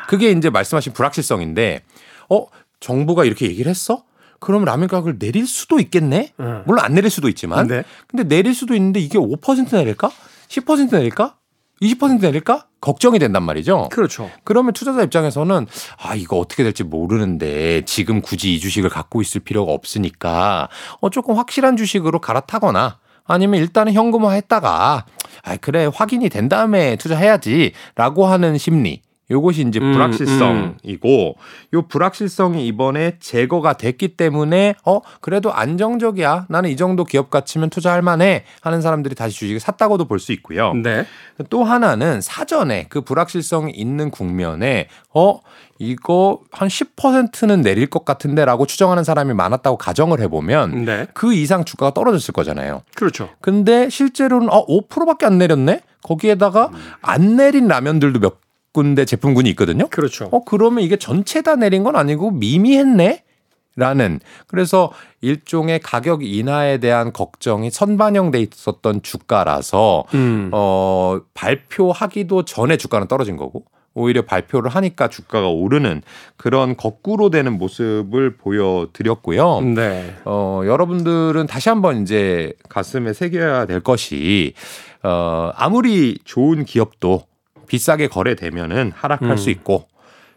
[0.08, 1.84] 그게 이제 말씀하신 불확실성인데,
[2.28, 2.46] 어,
[2.80, 4.02] 정부가 이렇게 얘기를 했어?
[4.40, 6.32] 그럼 라면 가격을 내릴 수도 있겠네?
[6.40, 6.64] 음.
[6.66, 7.68] 물론 안 내릴 수도 있지만.
[7.68, 7.84] 네.
[8.08, 10.10] 근데 내릴 수도 있는데 이게 5% 내릴까?
[10.48, 11.36] 10% 내릴까?
[11.80, 12.66] 20% 내릴까?
[12.80, 13.88] 걱정이 된단 말이죠.
[13.92, 14.28] 그렇죠.
[14.42, 19.72] 그러면 투자자 입장에서는 아 이거 어떻게 될지 모르는데 지금 굳이 이 주식을 갖고 있을 필요가
[19.72, 20.68] 없으니까
[21.00, 22.98] 어 조금 확실한 주식으로 갈아타거나
[23.28, 25.06] 아니면 일단은 현금화 했다가
[25.44, 29.02] 아 그래 확인이 된 다음에 투자해야지라고 하는 심리.
[29.30, 31.36] 요것이 이제 음, 불확실성이고
[31.74, 38.02] 요 불확실성이 이번에 제거가 됐기 때문에 어 그래도 안정적이야 나는 이 정도 기업 가치면 투자할
[38.02, 40.72] 만해 하는 사람들이 다시 주식을 샀다고도 볼 수 있고요.
[40.74, 41.04] 네.
[41.48, 45.38] 또 하나는 사전에 그 불확실성이 있는 국면에 어
[45.78, 51.06] 이거 한 10%는 내릴 것 같은데라고 추정하는 사람이 많았다고 가정을 해보면 네.
[51.14, 52.82] 그 이상 주가가 떨어졌을 거잖아요.
[52.96, 53.28] 그렇죠.
[53.40, 55.82] 근데 실제로는 어 5%밖에 안 내렸네.
[56.02, 56.70] 거기에다가
[57.02, 59.88] 안 내린 라면들도 몇 군데 제품군이 있거든요.
[59.88, 60.28] 그렇죠.
[60.32, 63.24] 어 그러면 이게 전체 다 내린 건 아니고 미미했네.
[63.76, 70.50] 라는 그래서 일종의 가격 인하에 대한 걱정이 선반영돼 있었던 주가라서 음.
[70.52, 73.66] 어 발표하기도 전에 주가는 떨어진 거고
[73.98, 76.02] 오히려 발표를 하니까 주가가 오르는
[76.36, 79.60] 그런 거꾸로 되는 모습을 보여드렸고요.
[79.60, 80.14] 네.
[80.24, 84.54] 어, 여러분들은 다시 한번 이제 가슴에 새겨야 될 것이,
[85.02, 87.27] 어, 아무리 좋은 기업도
[87.68, 89.36] 비싸게 거래되면은 하락할 음.
[89.36, 89.86] 수 있고,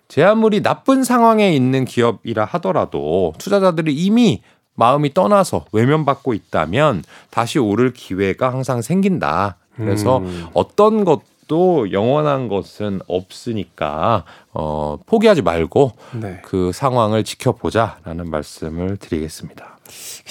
[0.08, 4.42] 제 아무리 나쁜 상황에 있는 기업이라 하더라도 투자자들이 이미
[4.76, 9.58] 마음이 떠나서 외면받고 있다면 다시 오를 기회가 항상 생긴다.
[9.76, 10.48] 그래서 음.
[10.54, 16.42] 어떤 것도 영원한 것은 없으니까 어, 포기하지 말고 네.
[16.44, 19.71] 그 상황을 지켜보자라는 말씀을 드리겠습니다.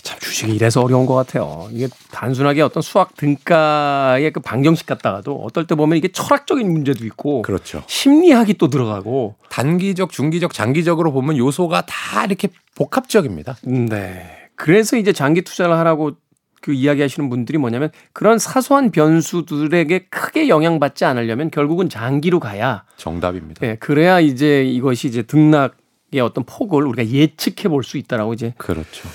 [0.02, 1.68] 참 주식이 이래서 어려운 것 같아요.
[1.72, 7.42] 이게 단순하게 어떤 수학 등가의 그 방정식 같다가도 어떨 때 보면 이게 철학적인 문제도 있고
[7.42, 7.82] 그렇죠.
[7.86, 13.56] 심리학이 또 들어가고 단기적, 중기적, 장기적으로 보면 요소가 다 이렇게 복합적입니다.
[13.62, 14.48] 네.
[14.54, 16.12] 그래서 이제 장기 투자를 하라고
[16.60, 23.66] 그 이야기하시는 분들이 뭐냐면 그런 사소한 변수들에게 크게 영향받지 않으려면 결국은 장기로 가야 정답입니다.
[23.66, 29.08] 예, 그래야 이제 이것이 이제 등락의 어떤 폭을 우리가 예측해 볼 수 있다라고 이제 그렇죠.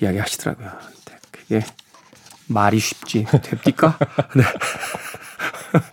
[0.00, 0.70] 이야기 하시더라고요.
[0.80, 1.60] 근데 그게
[2.46, 3.98] 말이 쉽지 됩니까?
[4.36, 4.42] 네.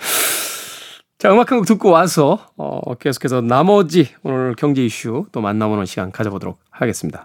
[1.18, 6.12] 자, 음악 한 곡 듣고 와서 어, 계속해서 나머지 오늘 경제 이슈 또 만나보는 시간
[6.12, 7.24] 가져보도록 하겠습니다.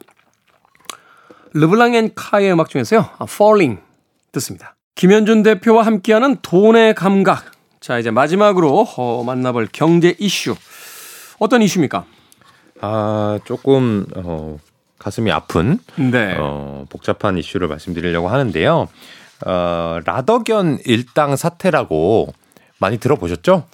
[1.55, 3.01] LeBlanc and Carr의 음악 중에서요.
[3.19, 3.81] 아, Falling
[4.33, 4.77] 듣습니다.
[4.97, 7.53] 김현준 대표와 함께하는 돈의 감각.
[7.81, 10.55] 자, 이제 마지막으로 어, 만나볼 경제 이슈.
[11.39, 12.05] 어떤 이슈입니까?
[12.83, 14.59] 아, 조금 어,
[15.07, 16.35] 가슴이 아픈 네.
[16.37, 18.89] 어, 복잡한 이슈를 말씀드리려고 하는데요.
[19.47, 22.35] 어, 라더견 일당 사태라고
[22.79, 23.69] 많이 들어보셨죠?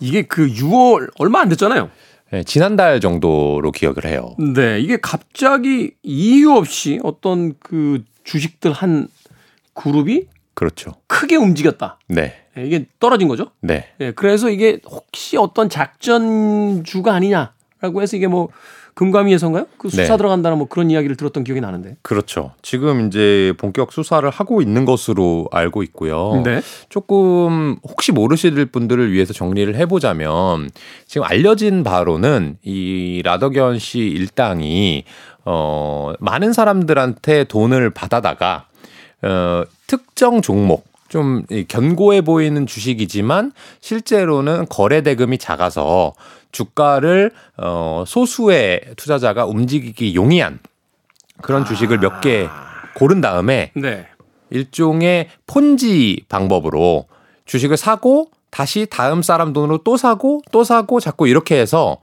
[0.00, 1.90] 이게 그 6월 얼마 안 됐잖아요.
[2.30, 4.34] 네, 지난달 정도로 기억을 해요.
[4.38, 9.08] 네, 이게 갑자기 이유 없이 어떤 그 주식들 한
[9.74, 10.94] 그룹이 그렇죠.
[11.06, 11.98] 크게 움직였다.
[12.08, 12.46] 네.
[12.56, 13.50] 예, 이게 떨어진 거죠.
[13.60, 13.90] 네.
[14.00, 18.48] 예, 그래서 이게 혹시 어떤 작전주가 아니냐라고 해서 이게 뭐
[18.94, 19.66] 금감위에서인가요?
[19.76, 20.16] 그 수사 네.
[20.16, 21.96] 들어간다는 뭐 그런 이야기를 들었던 기억이 나는데.
[22.02, 22.52] 그렇죠.
[22.62, 26.42] 지금 이제 본격 수사를 하고 있는 것으로 알고 있고요.
[26.44, 26.62] 네.
[26.88, 30.70] 조금 혹시 모르실 분들을 위해서 정리를 해보자면
[31.06, 35.04] 지금 알려진 바로는 이 라더견 씨 일당이
[35.44, 38.66] 어 많은 사람들한테 돈을 받아다가
[39.22, 46.14] 어 특정 종목 좀이 견고해 보이는 주식이지만 실제로는 거래 대금이 작아서
[46.54, 50.60] 주가를 어 소수의 투자자가 움직이기 용이한
[51.42, 52.48] 그런 주식을 몇개
[52.94, 54.06] 고른 다음에 네.
[54.50, 57.06] 일종의 폰지 방법으로
[57.44, 61.98] 주식을 사고 다시 다음 사람 돈으로 또 사고 또 사고 자꾸 이렇게 해서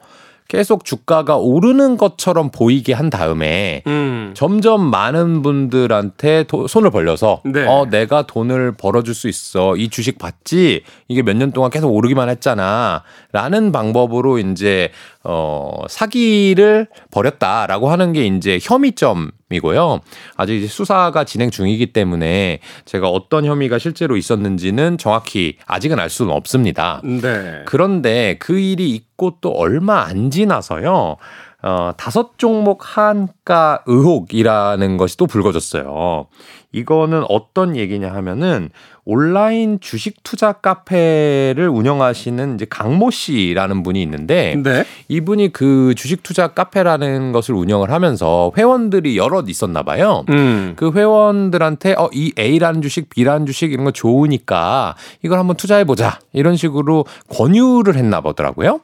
[0.51, 4.33] 계속 주가가 오르는 것처럼 보이게 한 다음에 음.
[4.35, 7.65] 점점 많은 분들한테 도- 손을 벌려서 네.
[7.65, 12.27] 어 내가 돈을 벌어줄 수 있어 이 주식 봤지 이게 몇 년 동안 계속 오르기만
[12.27, 14.89] 했잖아라는 방법으로 이제
[15.23, 19.99] 어 사기를 벌였다라고 하는 게 이제 혐의점이고요
[20.35, 26.33] 아직 이제 수사가 진행 중이기 때문에 제가 어떤 혐의가 실제로 있었는지는 정확히 아직은 알 수는
[26.33, 27.01] 없습니다.
[27.03, 27.61] 네.
[27.65, 31.17] 그런데 그 일이 있고 또 얼마 안 지나서요.
[31.63, 36.25] 어, 다섯 종목 한가 의혹이라는 것이 또 불거졌어요.
[36.71, 38.69] 이거는 어떤 얘기냐 하면은
[39.03, 44.85] 온라인 주식 투자 카페를 운영하시는 이제 강모 씨라는 분이 있는데 네.
[45.07, 50.23] 이분이 그 주식 투자 카페라는 것을 운영을 하면서 회원들이 여럿 있었나 봐요.
[50.29, 50.73] 음.
[50.75, 56.19] 그 회원들한테 어 이 A라는 주식, B라는 주식 이런 거 좋으니까 이걸 한번 투자해 보자.
[56.33, 58.81] 이런 식으로 권유를 했나 보더라고요.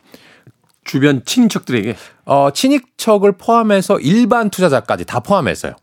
[0.85, 5.73] 주변 친인척들에게 어 친인척을 포함해서 일반 투자자까지 다 포함했어요.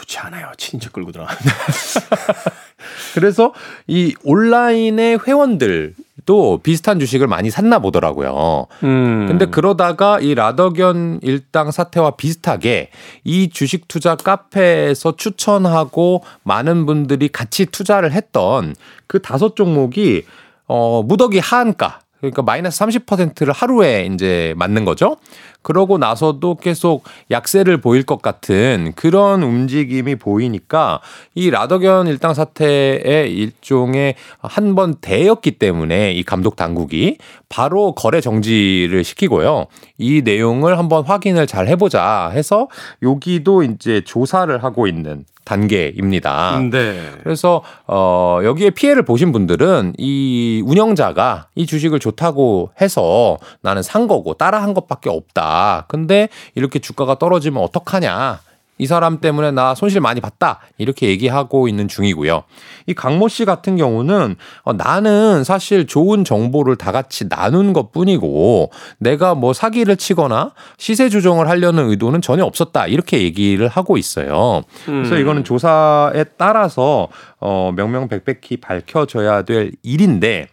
[0.00, 0.50] 좋지 않아요.
[0.56, 1.34] 친인척 끌고 들어가.
[3.14, 3.52] 그래서
[3.86, 8.66] 이 온라인의 회원들도 비슷한 주식을 많이 샀나 보더라고요.
[8.82, 9.26] 음.
[9.28, 12.90] 근데 그러다가 이 라더견 일당 사태와 비슷하게
[13.24, 18.74] 이 주식 투자 카페에서 추천하고 많은 분들이 같이 투자를 했던
[19.06, 20.24] 그 다섯 종목이
[20.66, 25.16] 어 무더기 하한가 그러니까 마이너스 30%를 하루에 이제 맞는 거죠.
[25.62, 31.00] 그러고 나서도 계속 약세를 보일 것 같은 그런 움직임이 보이니까
[31.34, 37.18] 이 라더견 일당 사태의 일종의 한 번 대였기 때문에 이 감독 당국이
[37.48, 39.66] 바로 거래 정지를 시키고요.
[39.98, 42.68] 이 내용을 한번 확인을 잘 해보자 해서
[43.02, 46.60] 여기도 이제 조사를 하고 있는 단계입니다.
[46.70, 47.10] 네.
[47.24, 54.34] 그래서 어 여기에 피해를 보신 분들은 이 운영자가 이 주식을 좋다고 해서 나는 산 거고
[54.34, 55.86] 따라 한 것밖에 없다.
[55.88, 58.40] 근데 이렇게 주가가 떨어지면 어떡하냐?
[58.80, 60.60] 이 사람 때문에 나 손실 많이 봤다.
[60.78, 62.44] 이렇게 얘기하고 있는 중이고요.
[62.86, 68.70] 이 강모 씨 같은 경우는 어, 나는 사실 좋은 정보를 다 같이 나눈 것 뿐이고
[68.98, 72.86] 내가 뭐 사기를 치거나 시세 조정을 하려는 의도는 전혀 없었다.
[72.86, 74.62] 이렇게 얘기를 하고 있어요.
[74.86, 75.20] 그래서 음.
[75.20, 80.48] 이거는 조사에 따라서 어, 명명백백히 밝혀져야 될 일인데 에,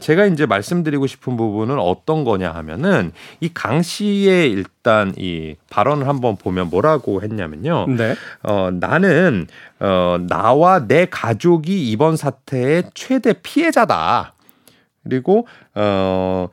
[0.00, 6.36] 제가 이제 말씀드리고 싶은 부분은 어떤 거냐 하면은 이 강 씨의 일단 이 발언을 한번
[6.36, 7.86] 보면 뭐라고 했냐면요.
[7.96, 8.14] 네.
[8.42, 9.46] 어, 나는
[9.78, 14.34] 어, 나와 내 가족이 이번 사태의 최대 피해자다.
[15.04, 16.48] 그리고 어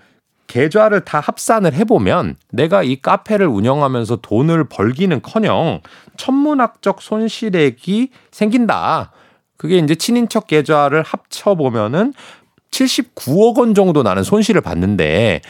[0.48, 5.82] 계좌를 다 합산을 해보면 내가 이 카페를 운영하면서 돈을 벌기는커녕
[6.18, 9.12] 천문학적 손실액이 생긴다.
[9.58, 12.14] 그게 이제 친인척 계좌를 합쳐 보면은
[12.72, 15.42] 79억 원 정도 나는 손실을 봤는데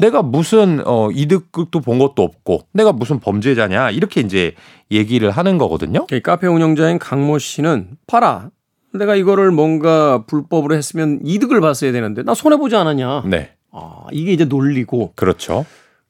[0.00, 4.54] 내가 무슨 어 이득도 본 것도 없고 내가 무슨 범죄자냐 이렇게 이제
[4.90, 6.06] 얘기를 하는 거거든요.
[6.12, 8.50] 이 카페 운영자인 강모 씨는 팔아.
[8.94, 13.24] 내가 이거를 뭔가 불법으로 했으면 이득을 봤어야 되는데 나 손해 보지 않았냐.
[13.26, 13.52] 네.
[13.72, 15.66] 아, 이게 이제 논리고 그렇죠.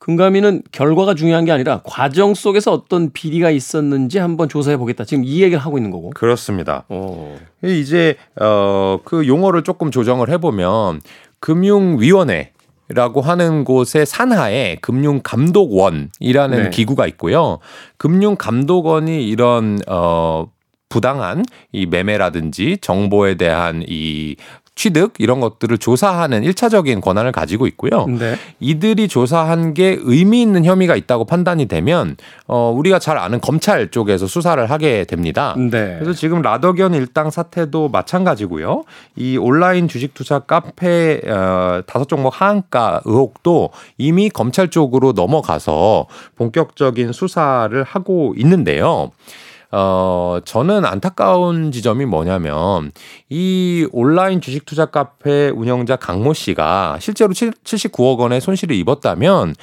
[0.07, 5.05] 금감위는 결과가 중요한 게 아니라 과정 속에서 어떤 비리가 있었는지 한번 조사해 보겠다.
[5.05, 6.11] 지금 이 얘기를 하고 있는 거고.
[6.11, 6.85] 그렇습니다.
[6.89, 7.37] 어.
[7.65, 11.01] 이제 어 그 용어를 조금 조정을 해보면
[11.41, 12.53] 금융위원회.
[12.89, 16.71] 라고 하는 곳의 산하에 금융감독원이라는 네.
[16.71, 17.59] 기구가 있고요.
[17.97, 20.47] 금융감독원이 이런 어
[20.89, 24.37] 부당한 이 매매라든지 정보에 대한 이
[24.77, 28.07] 취득 이런 것들을 조사하는 일차적인 권한을 가지고 있고요.
[28.07, 28.37] 네.
[28.61, 34.27] 이들이 조사한 게 의미 있는 혐의가 있다고 판단이 되면 어 우리가 잘 아는 검찰 쪽에서
[34.27, 35.55] 수사를 하게 됩니다.
[35.57, 35.97] 네.
[35.99, 38.85] 그래서 지금 라더견 일당 사태도 마찬가지고요.
[39.17, 47.13] 이 온라인 주식 투자 카페 어, 다섯 종목 하한가 의혹도 이미 검찰 쪽으로 넘어가서 본격적인
[47.13, 49.11] 수사를 하고 있는데요.
[49.79, 52.93] 어, 저는 안타까운 지점이 뭐냐면
[53.29, 59.55] 이 온라인 주식 투자 카페 운영자 강모 씨가 실제로 79억 원의 손실을 입었다면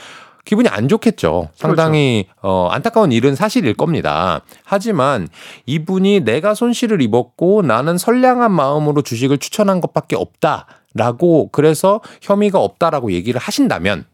[0.46, 1.50] 기분이 안 좋겠죠.
[1.56, 2.48] 상당히 그렇죠.
[2.48, 4.42] 어, 안타까운 일은 사실일 겁니다.
[4.64, 5.28] 하지만
[5.66, 13.14] 이분이 내가 손실을 입었고 나는 선량한 마음으로 주식을 추천한 것밖에 없다 라고 그래서 혐의가 없다라고
[13.14, 14.06] 얘기를 하신다면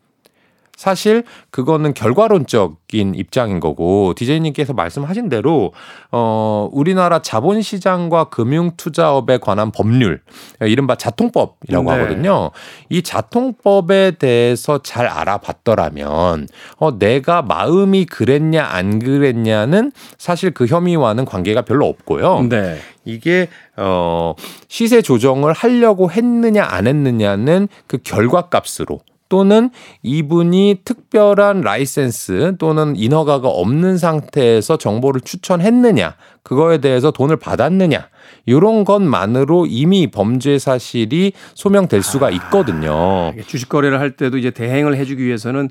[0.80, 5.74] 사실 그거는 결과론적인 입장인 거고 디제이님께서 말씀하신 대로
[6.10, 10.22] 어 우리나라 자본시장과 금융투자업에 관한 법률
[10.62, 11.98] 이른바 자통법이라고 네.
[11.98, 12.52] 하거든요.
[12.88, 21.64] 이 자통법에 대해서 잘 알아봤더라면 어 내가 마음이 그랬냐 안 그랬냐는 사실 그 혐의와는 관계가
[21.64, 22.48] 별로 없고요.
[22.48, 22.78] 네.
[23.04, 24.34] 이게 어
[24.70, 29.70] 시세 조정을 하려고 했느냐 안 했느냐는 그 결과값으로 또는
[30.02, 38.10] 이분이 특별한 라이센스 또는 인허가가 없는 상태에서 정보를 추천했느냐 그거에 대해서 돈을 받았느냐
[38.46, 42.92] 이런 것만으로 이미 범죄 사실이 소명될 수가 아, 있거든요.
[42.92, 45.70] 아, 주식 거래를 할 때도 이제 대행을 해주기 위해서는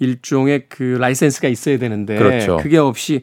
[0.00, 2.56] 일종의 그 라이센스가 있어야 되는데 그렇죠.
[2.58, 3.22] 그게 없이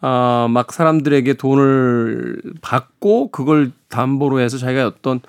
[0.00, 5.20] 어, 막 사람들에게 돈을 받고 그걸 담보로 해서 자기가 어떤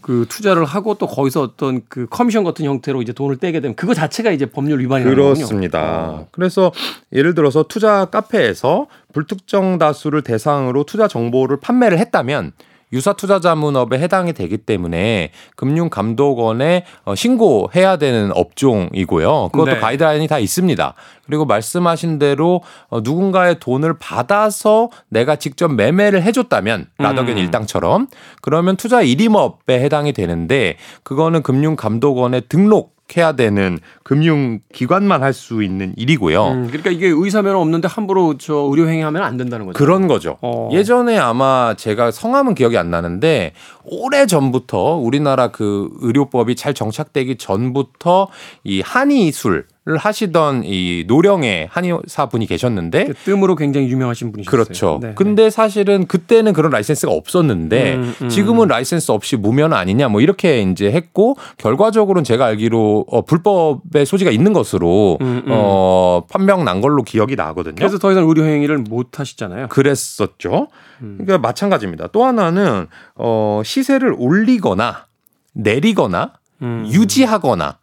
[0.00, 3.92] 그 투자를 하고 또 거기서 어떤 그 커미션 같은 형태로 이제 돈을 떼게 되면 그거
[3.92, 5.34] 자체가 이제 법률 위반이라는 거군요.
[5.34, 6.10] 그렇습니다.
[6.10, 6.26] 어.
[6.30, 6.72] 그래서
[7.12, 12.52] 예를 들어서 투자 카페에서 불특정 다수를 대상으로 투자 정보를 판매를 했다면
[12.92, 19.50] 유사 투자 자 문업에 해당이 되기 때문에 금융감독원에 어, 신고해야 되는 업종이고요.
[19.52, 19.78] 그것도 네.
[19.78, 20.94] 가이드라인이 다 있습니다.
[21.26, 27.38] 그리고 말씀하신 대로 어, 누군가의 돈을 받아서 내가 직접 매매를 해줬다면 라더겐 음.
[27.38, 28.08] 일당처럼
[28.42, 36.48] 그러면 투자 일임업에 해당이 되는데 그거는 금융감독원에 등록 해야 되는 금융기관만 할 수 있는 일이고요.
[36.48, 39.76] 음, 그러니까 이게 의사면 없는데 함부로 저 의료행위하면 안 된다는 거죠.
[39.78, 40.36] 그런 거죠.
[40.42, 40.68] 어.
[40.72, 43.52] 예전에 아마 제가 성함은 기억이 안 나는데
[43.84, 48.28] 오래 전부터 우리나라 그 의료법이 잘 정착되기 전부터
[48.64, 54.64] 이 한의술 을 하시던 이 노령의 한의사 분이 계셨는데 그 뜸으로 굉장히 유명하신 분이셨어요.
[54.64, 54.98] 그렇죠.
[55.00, 55.14] 네, 네.
[55.14, 58.28] 근데 사실은 그때는 그런 라이센스가 없었는데 음, 음.
[58.28, 64.30] 지금은 라이센스 없이 무면허 아니냐 뭐 이렇게 이제 했고 결과적으로는 제가 알기로 어, 불법의 소지가
[64.30, 65.48] 있는 것으로 음, 음.
[65.48, 67.76] 어, 판명 난 걸로 기억이 나거든요.
[67.76, 69.68] 그래서 더 이상 의료 행위를 못 하시잖아요.
[69.68, 70.68] 그랬었죠.
[71.00, 71.16] 음.
[71.22, 72.08] 그러니까 마찬가지입니다.
[72.08, 75.06] 또 하나는 어, 시세를 올리거나
[75.54, 76.86] 내리거나 음.
[76.86, 77.79] 유지하거나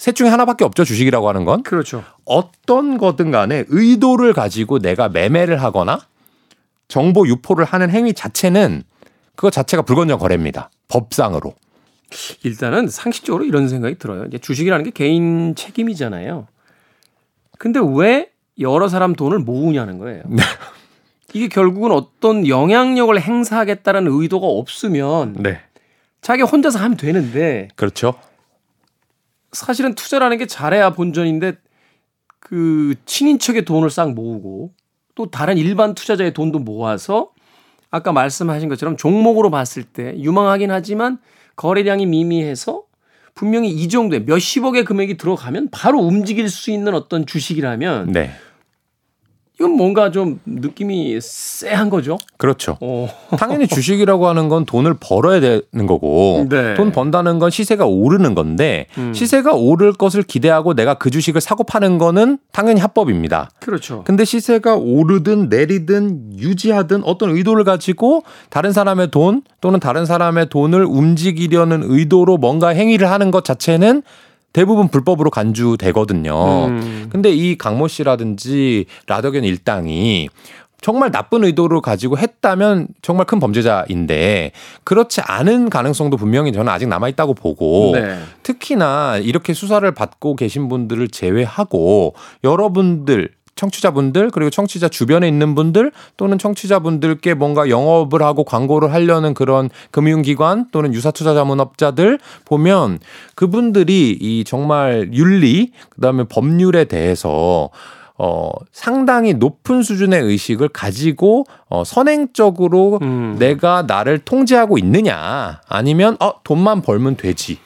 [0.00, 0.82] 셋 중에 하나밖에 없죠.
[0.82, 1.62] 주식이라고 하는 건.
[1.62, 2.02] 그렇죠.
[2.24, 6.00] 어떤 거든 간에 의도를 가지고 내가 매매를 하거나
[6.88, 8.82] 정보 유포를 하는 행위 자체는
[9.36, 10.70] 그거 자체가 불건전 거래입니다.
[10.88, 11.52] 법상으로.
[12.44, 14.24] 일단은 상식적으로 이런 생각이 들어요.
[14.24, 16.46] 이제 주식이라는 게 개인 책임이잖아요.
[17.58, 20.22] 근데 왜 여러 사람 돈을 모으냐는 거예요.
[20.28, 20.42] 네.
[21.34, 25.60] 이게 결국은 어떤 영향력을 행사하겠다는 의도가 없으면 네.
[26.22, 28.14] 자기 혼자서 하면 되는데 그렇죠.
[29.52, 31.58] 사실은 투자라는 게 잘해야 본전인데
[32.38, 34.72] 그 친인척의 돈을 싹 모으고
[35.14, 37.32] 또 다른 일반 투자자의 돈도 모아서
[37.90, 41.18] 아까 말씀하신 것처럼 종목으로 봤을 때 유망하긴 하지만
[41.56, 42.84] 거래량이 미미해서
[43.34, 48.30] 분명히 이 정도의 몇십억의 금액이 들어가면 바로 움직일 수 있는 어떤 주식이라면 네.
[49.60, 52.16] 이건 뭔가 좀 느낌이 쎄한 거죠.
[52.38, 52.78] 그렇죠.
[52.80, 53.08] 어.
[53.38, 56.72] 당연히 주식이라고 하는 건 돈을 벌어야 되는 거고 네.
[56.74, 59.12] 돈 번다는 건 시세가 오르는 건데 음.
[59.12, 63.50] 시세가 오를 것을 기대하고 내가 그 주식을 사고 파는 거는 당연히 합법입니다.
[63.60, 64.02] 그렇죠.
[64.04, 70.86] 근데 시세가 오르든 내리든 유지하든 어떤 의도를 가지고 다른 사람의 돈 또는 다른 사람의 돈을
[70.86, 74.02] 움직이려는 의도로 뭔가 행위를 하는 것 자체는
[74.52, 76.66] 대부분 불법으로 간주되거든요.
[76.66, 77.08] 음.
[77.10, 80.28] 근데 이 강모 씨라든지 라더견 일당이
[80.80, 84.52] 정말 나쁜 의도를 가지고 했다면 정말 큰 범죄자인데
[84.84, 88.18] 그렇지 않은 가능성도 분명히 저는 아직 남아 있다고 보고 네.
[88.42, 96.38] 특히나 이렇게 수사를 받고 계신 분들을 제외하고 여러분들 청취자분들 그리고 청취자 주변에 있는 분들 또는
[96.38, 103.00] 청취자분들께 뭔가 영업을 하고 광고를 하려는 그런 금융기관 또는 유사투자 자문업자들 보면
[103.34, 107.68] 그분들이 이 정말 윤리 그다음에 법률에 대해서
[108.16, 113.36] 어, 상당히 높은 수준의 의식을 가지고 어, 선행적으로 음.
[113.38, 117.58] 내가 나를 통제하고 있느냐 아니면 어, 돈만 벌면 되지.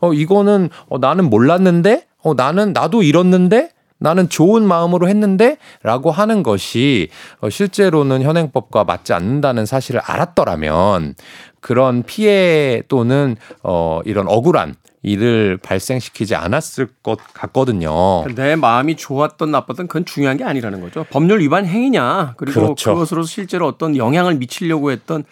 [0.00, 6.42] 어, 이거는 어, 나는 몰랐는데 어, 나는 나도 잃었는데 나는 좋은 마음으로 했는데 라고 하는
[6.42, 7.08] 것이
[7.40, 11.14] 어, 실제로는 현행법과 맞지 않는다는 사실을 알았더라면
[11.60, 18.24] 그런 피해 또는 어 이런 억울한 일을 발생시키지 않았을 것 같거든요.
[18.34, 21.04] 내 마음이 좋았던 나빴던 그건 중요한 게 아니라는 거죠.
[21.10, 22.92] 법률 위반 행위냐 그리고 그렇죠.
[22.92, 25.24] 그것으로 실제로 어떤 영향을 미치려고 했던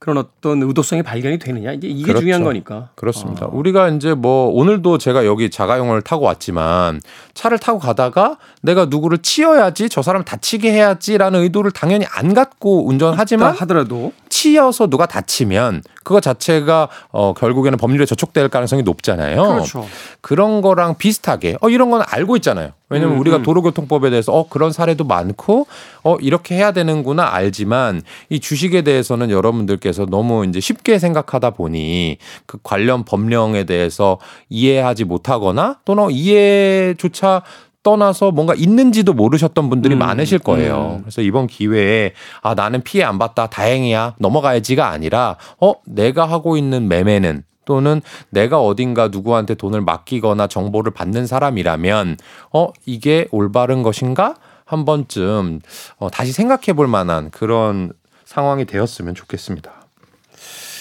[0.00, 2.20] 그런 어떤 의도성이 발견이 되느냐 이제 이게 그렇죠.
[2.20, 2.88] 중요한 거니까.
[2.94, 3.44] 그렇습니다.
[3.44, 3.48] 아.
[3.52, 7.02] 우리가 이제 뭐 오늘도 제가 여기 자가용을 타고 왔지만
[7.34, 13.52] 차를 타고 가다가 내가 누구를 치여야지 저 사람 다치게 해야지라는 의도를 당연히 안 갖고 운전하지만
[13.56, 19.42] 하더라도 치여서 누가 다치면 그거 자체가 어 결국에는 법률에 저촉될 가능성이 높잖아요.
[19.42, 19.86] 그렇죠.
[20.22, 22.72] 그런 거랑 비슷하게 어 이런 건 알고 있잖아요.
[22.88, 23.42] 왜냐면 음, 우리가 음.
[23.42, 25.66] 도로교통법에 대해서 어 그런 사례도 많고
[26.02, 32.58] 어 이렇게 해야 되는구나 알지만 이 주식에 대해서는 여러분들께서 너무 이제 쉽게 생각하다 보니 그
[32.62, 34.18] 관련 법령에 대해서
[34.48, 37.42] 이해하지 못하거나 또는 이해조차
[37.82, 40.96] 떠나서 뭔가 있는지도 모르셨던 분들이 음, 많으실 거예요.
[40.98, 41.02] 음.
[41.02, 42.12] 그래서 이번 기회에
[42.42, 48.60] 아 나는 피해 안 봤다 다행이야 넘어가야지가 아니라 어 내가 하고 있는 매매는 또는 내가
[48.60, 52.16] 어딘가 누구한테 돈을 맡기거나 정보를 받는 사람이라면
[52.52, 55.60] 어 이게 올바른 것인가 한 번쯤
[55.98, 57.92] 어, 다시 생각해 볼 만한 그런
[58.24, 59.72] 상황이 되었으면 좋겠습니다.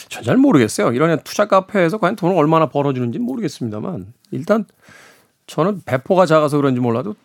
[0.10, 0.92] 전 잘 모르겠어요.
[0.94, 4.66] 이런 투자 카페에서 과연 돈을 얼마나 벌어주는지 모르겠습니다만 일단
[5.50, 7.16] 저는 배포가 작아서 그런지 몰라도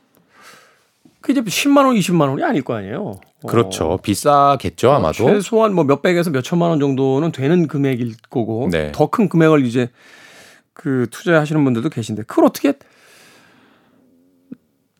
[1.20, 3.02] 그 이제 10만 원, 20만 원이 아닐 거 아니에요.
[3.42, 3.98] 어, 그렇죠.
[4.02, 5.26] 비싸겠죠 아마도.
[5.26, 8.92] 최소한 뭐 몇백에서 몇천만 원 정도는 되는 금액일 거고 네.
[8.92, 9.90] 더큰 금액을 이제
[10.72, 12.72] 그 투자하시는 분들도 계신데 그걸 어떻게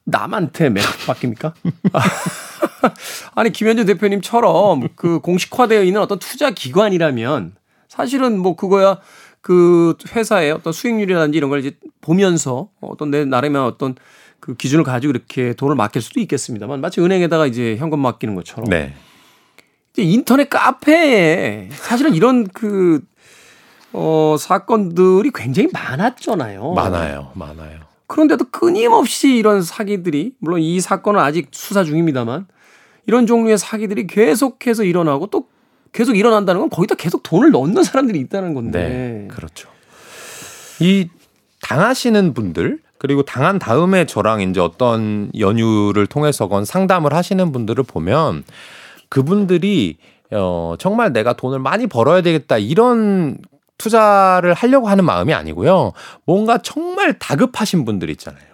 [0.04, 0.70] 남한테
[1.08, 1.54] 맡깁니까?
[3.34, 7.54] 아니 김현주 대표님처럼 그 공식화되어 있는 어떤 투자 기관이라면
[7.88, 8.98] 사실은 뭐 그거야
[9.44, 13.94] 그 회사의 어떤 수익률이라든지 이런 걸 이제 보면서 어떤 내 나름의 어떤
[14.40, 18.94] 그 기준을 가지고 이렇게 돈을 맡길 수도 있겠습니다만 마치 은행에다가 이제 현금 맡기는 것처럼 네.
[19.92, 23.02] 이제 인터넷 카페에 사실은 이런 그,
[23.92, 26.72] 어, 사건들이 굉장히 많았잖아요.
[26.72, 27.30] 많아요.
[27.34, 27.80] 많아요.
[28.06, 32.46] 그런데도 끊임없이 이런 사기들이, 물론 이 사건은 아직 수사 중입니다만,
[33.06, 35.48] 이런 종류의 사기들이 계속해서 일어나고 또
[35.94, 38.88] 계속 일어난다는 건 거기다 계속 돈을 넣는 사람들이 있다는 건데.
[38.88, 39.28] 네.
[39.28, 39.70] 그렇죠.
[40.80, 41.08] 이
[41.62, 48.44] 당하시는 분들 그리고 당한 다음에 저랑 이제 어떤 연유를 통해서건 상담을 하시는 분들을 보면
[49.08, 49.96] 그분들이
[50.32, 53.38] 어 정말 내가 돈을 많이 벌어야 되겠다 이런
[53.78, 55.92] 투자를 하려고 하는 마음이 아니고요.
[56.24, 58.53] 뭔가 정말 다급하신 분들 있잖아요.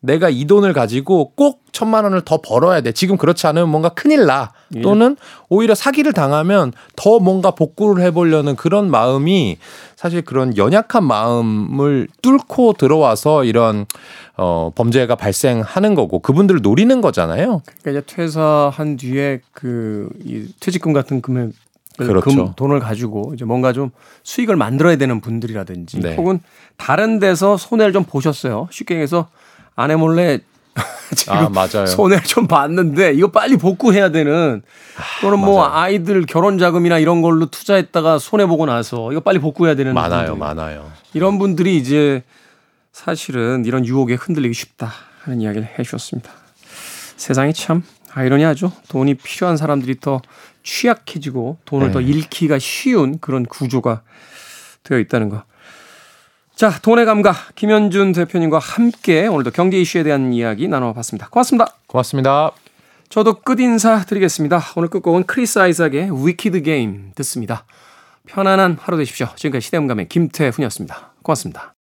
[0.00, 2.92] 내가 이 돈을 가지고 꼭 천만 원을 더 벌어야 돼.
[2.92, 4.52] 지금 그렇지 않으면 뭔가 큰일 나.
[4.82, 5.16] 또는
[5.48, 9.58] 오히려 사기를 당하면 더 뭔가 복구를 해보려는 그런 마음이
[9.96, 13.84] 사실 그런 연약한 마음을 뚫고 들어와서 이런
[14.36, 17.62] 어 범죄가 발생하는 거고 그분들을 노리는 거잖아요.
[17.82, 21.50] 그러니까 이제 퇴사한 뒤에 그 이 퇴직금 같은 금액
[21.96, 22.30] 그렇죠.
[22.30, 23.90] 금, 돈을 가지고 이제 뭔가 좀
[24.22, 26.14] 수익을 만들어야 되는 분들이라든지 네.
[26.16, 26.40] 혹은
[26.76, 28.68] 다른 데서 손해를 좀 보셨어요.
[28.70, 29.28] 쉽게 얘기해서
[29.80, 30.38] 아내 몰래
[31.16, 31.86] 지금 아 맞아요.
[31.86, 34.62] 손해를 좀 봤는데 이거 빨리 복구해야 되는
[35.20, 35.74] 또는 뭐 맞아요.
[35.74, 40.38] 아이들 결혼 자금이나 이런 걸로 투자했다가 손해 보고 나서 이거 빨리 복구해야 되는 많아요, 분들.
[40.38, 40.90] 많아요.
[41.14, 42.22] 이런 분들이 이제
[42.92, 46.30] 사실은 이런 유혹에 흔들리기 쉽다 하는 이야기를 해 주셨습니다.
[47.16, 48.72] 세상이 참 아이러니하죠.
[48.88, 50.20] 돈이 필요한 사람들이 더
[50.62, 51.92] 취약해지고 돈을 네.
[51.92, 54.02] 더 잃기가 쉬운 그런 구조가
[54.84, 55.44] 되어 있다는 거.
[56.60, 61.30] 자, 돈의 감각 김현준 대표님과 함께 오늘도 경제 이슈에 대한 이야기 나눠봤습니다.
[61.30, 61.74] 고맙습니다.
[61.86, 62.50] 고맙습니다.
[63.08, 64.60] 저도 끝 인사 드리겠습니다.
[64.76, 67.64] 오늘 끝곡은 크리스 아이삭의 Wicked Game 듣습니다.
[68.26, 69.28] 편안한 하루 되십시오.
[69.36, 71.14] 지금까지 시대음감의 김태훈이었습니다.
[71.22, 71.72] 고맙습니다.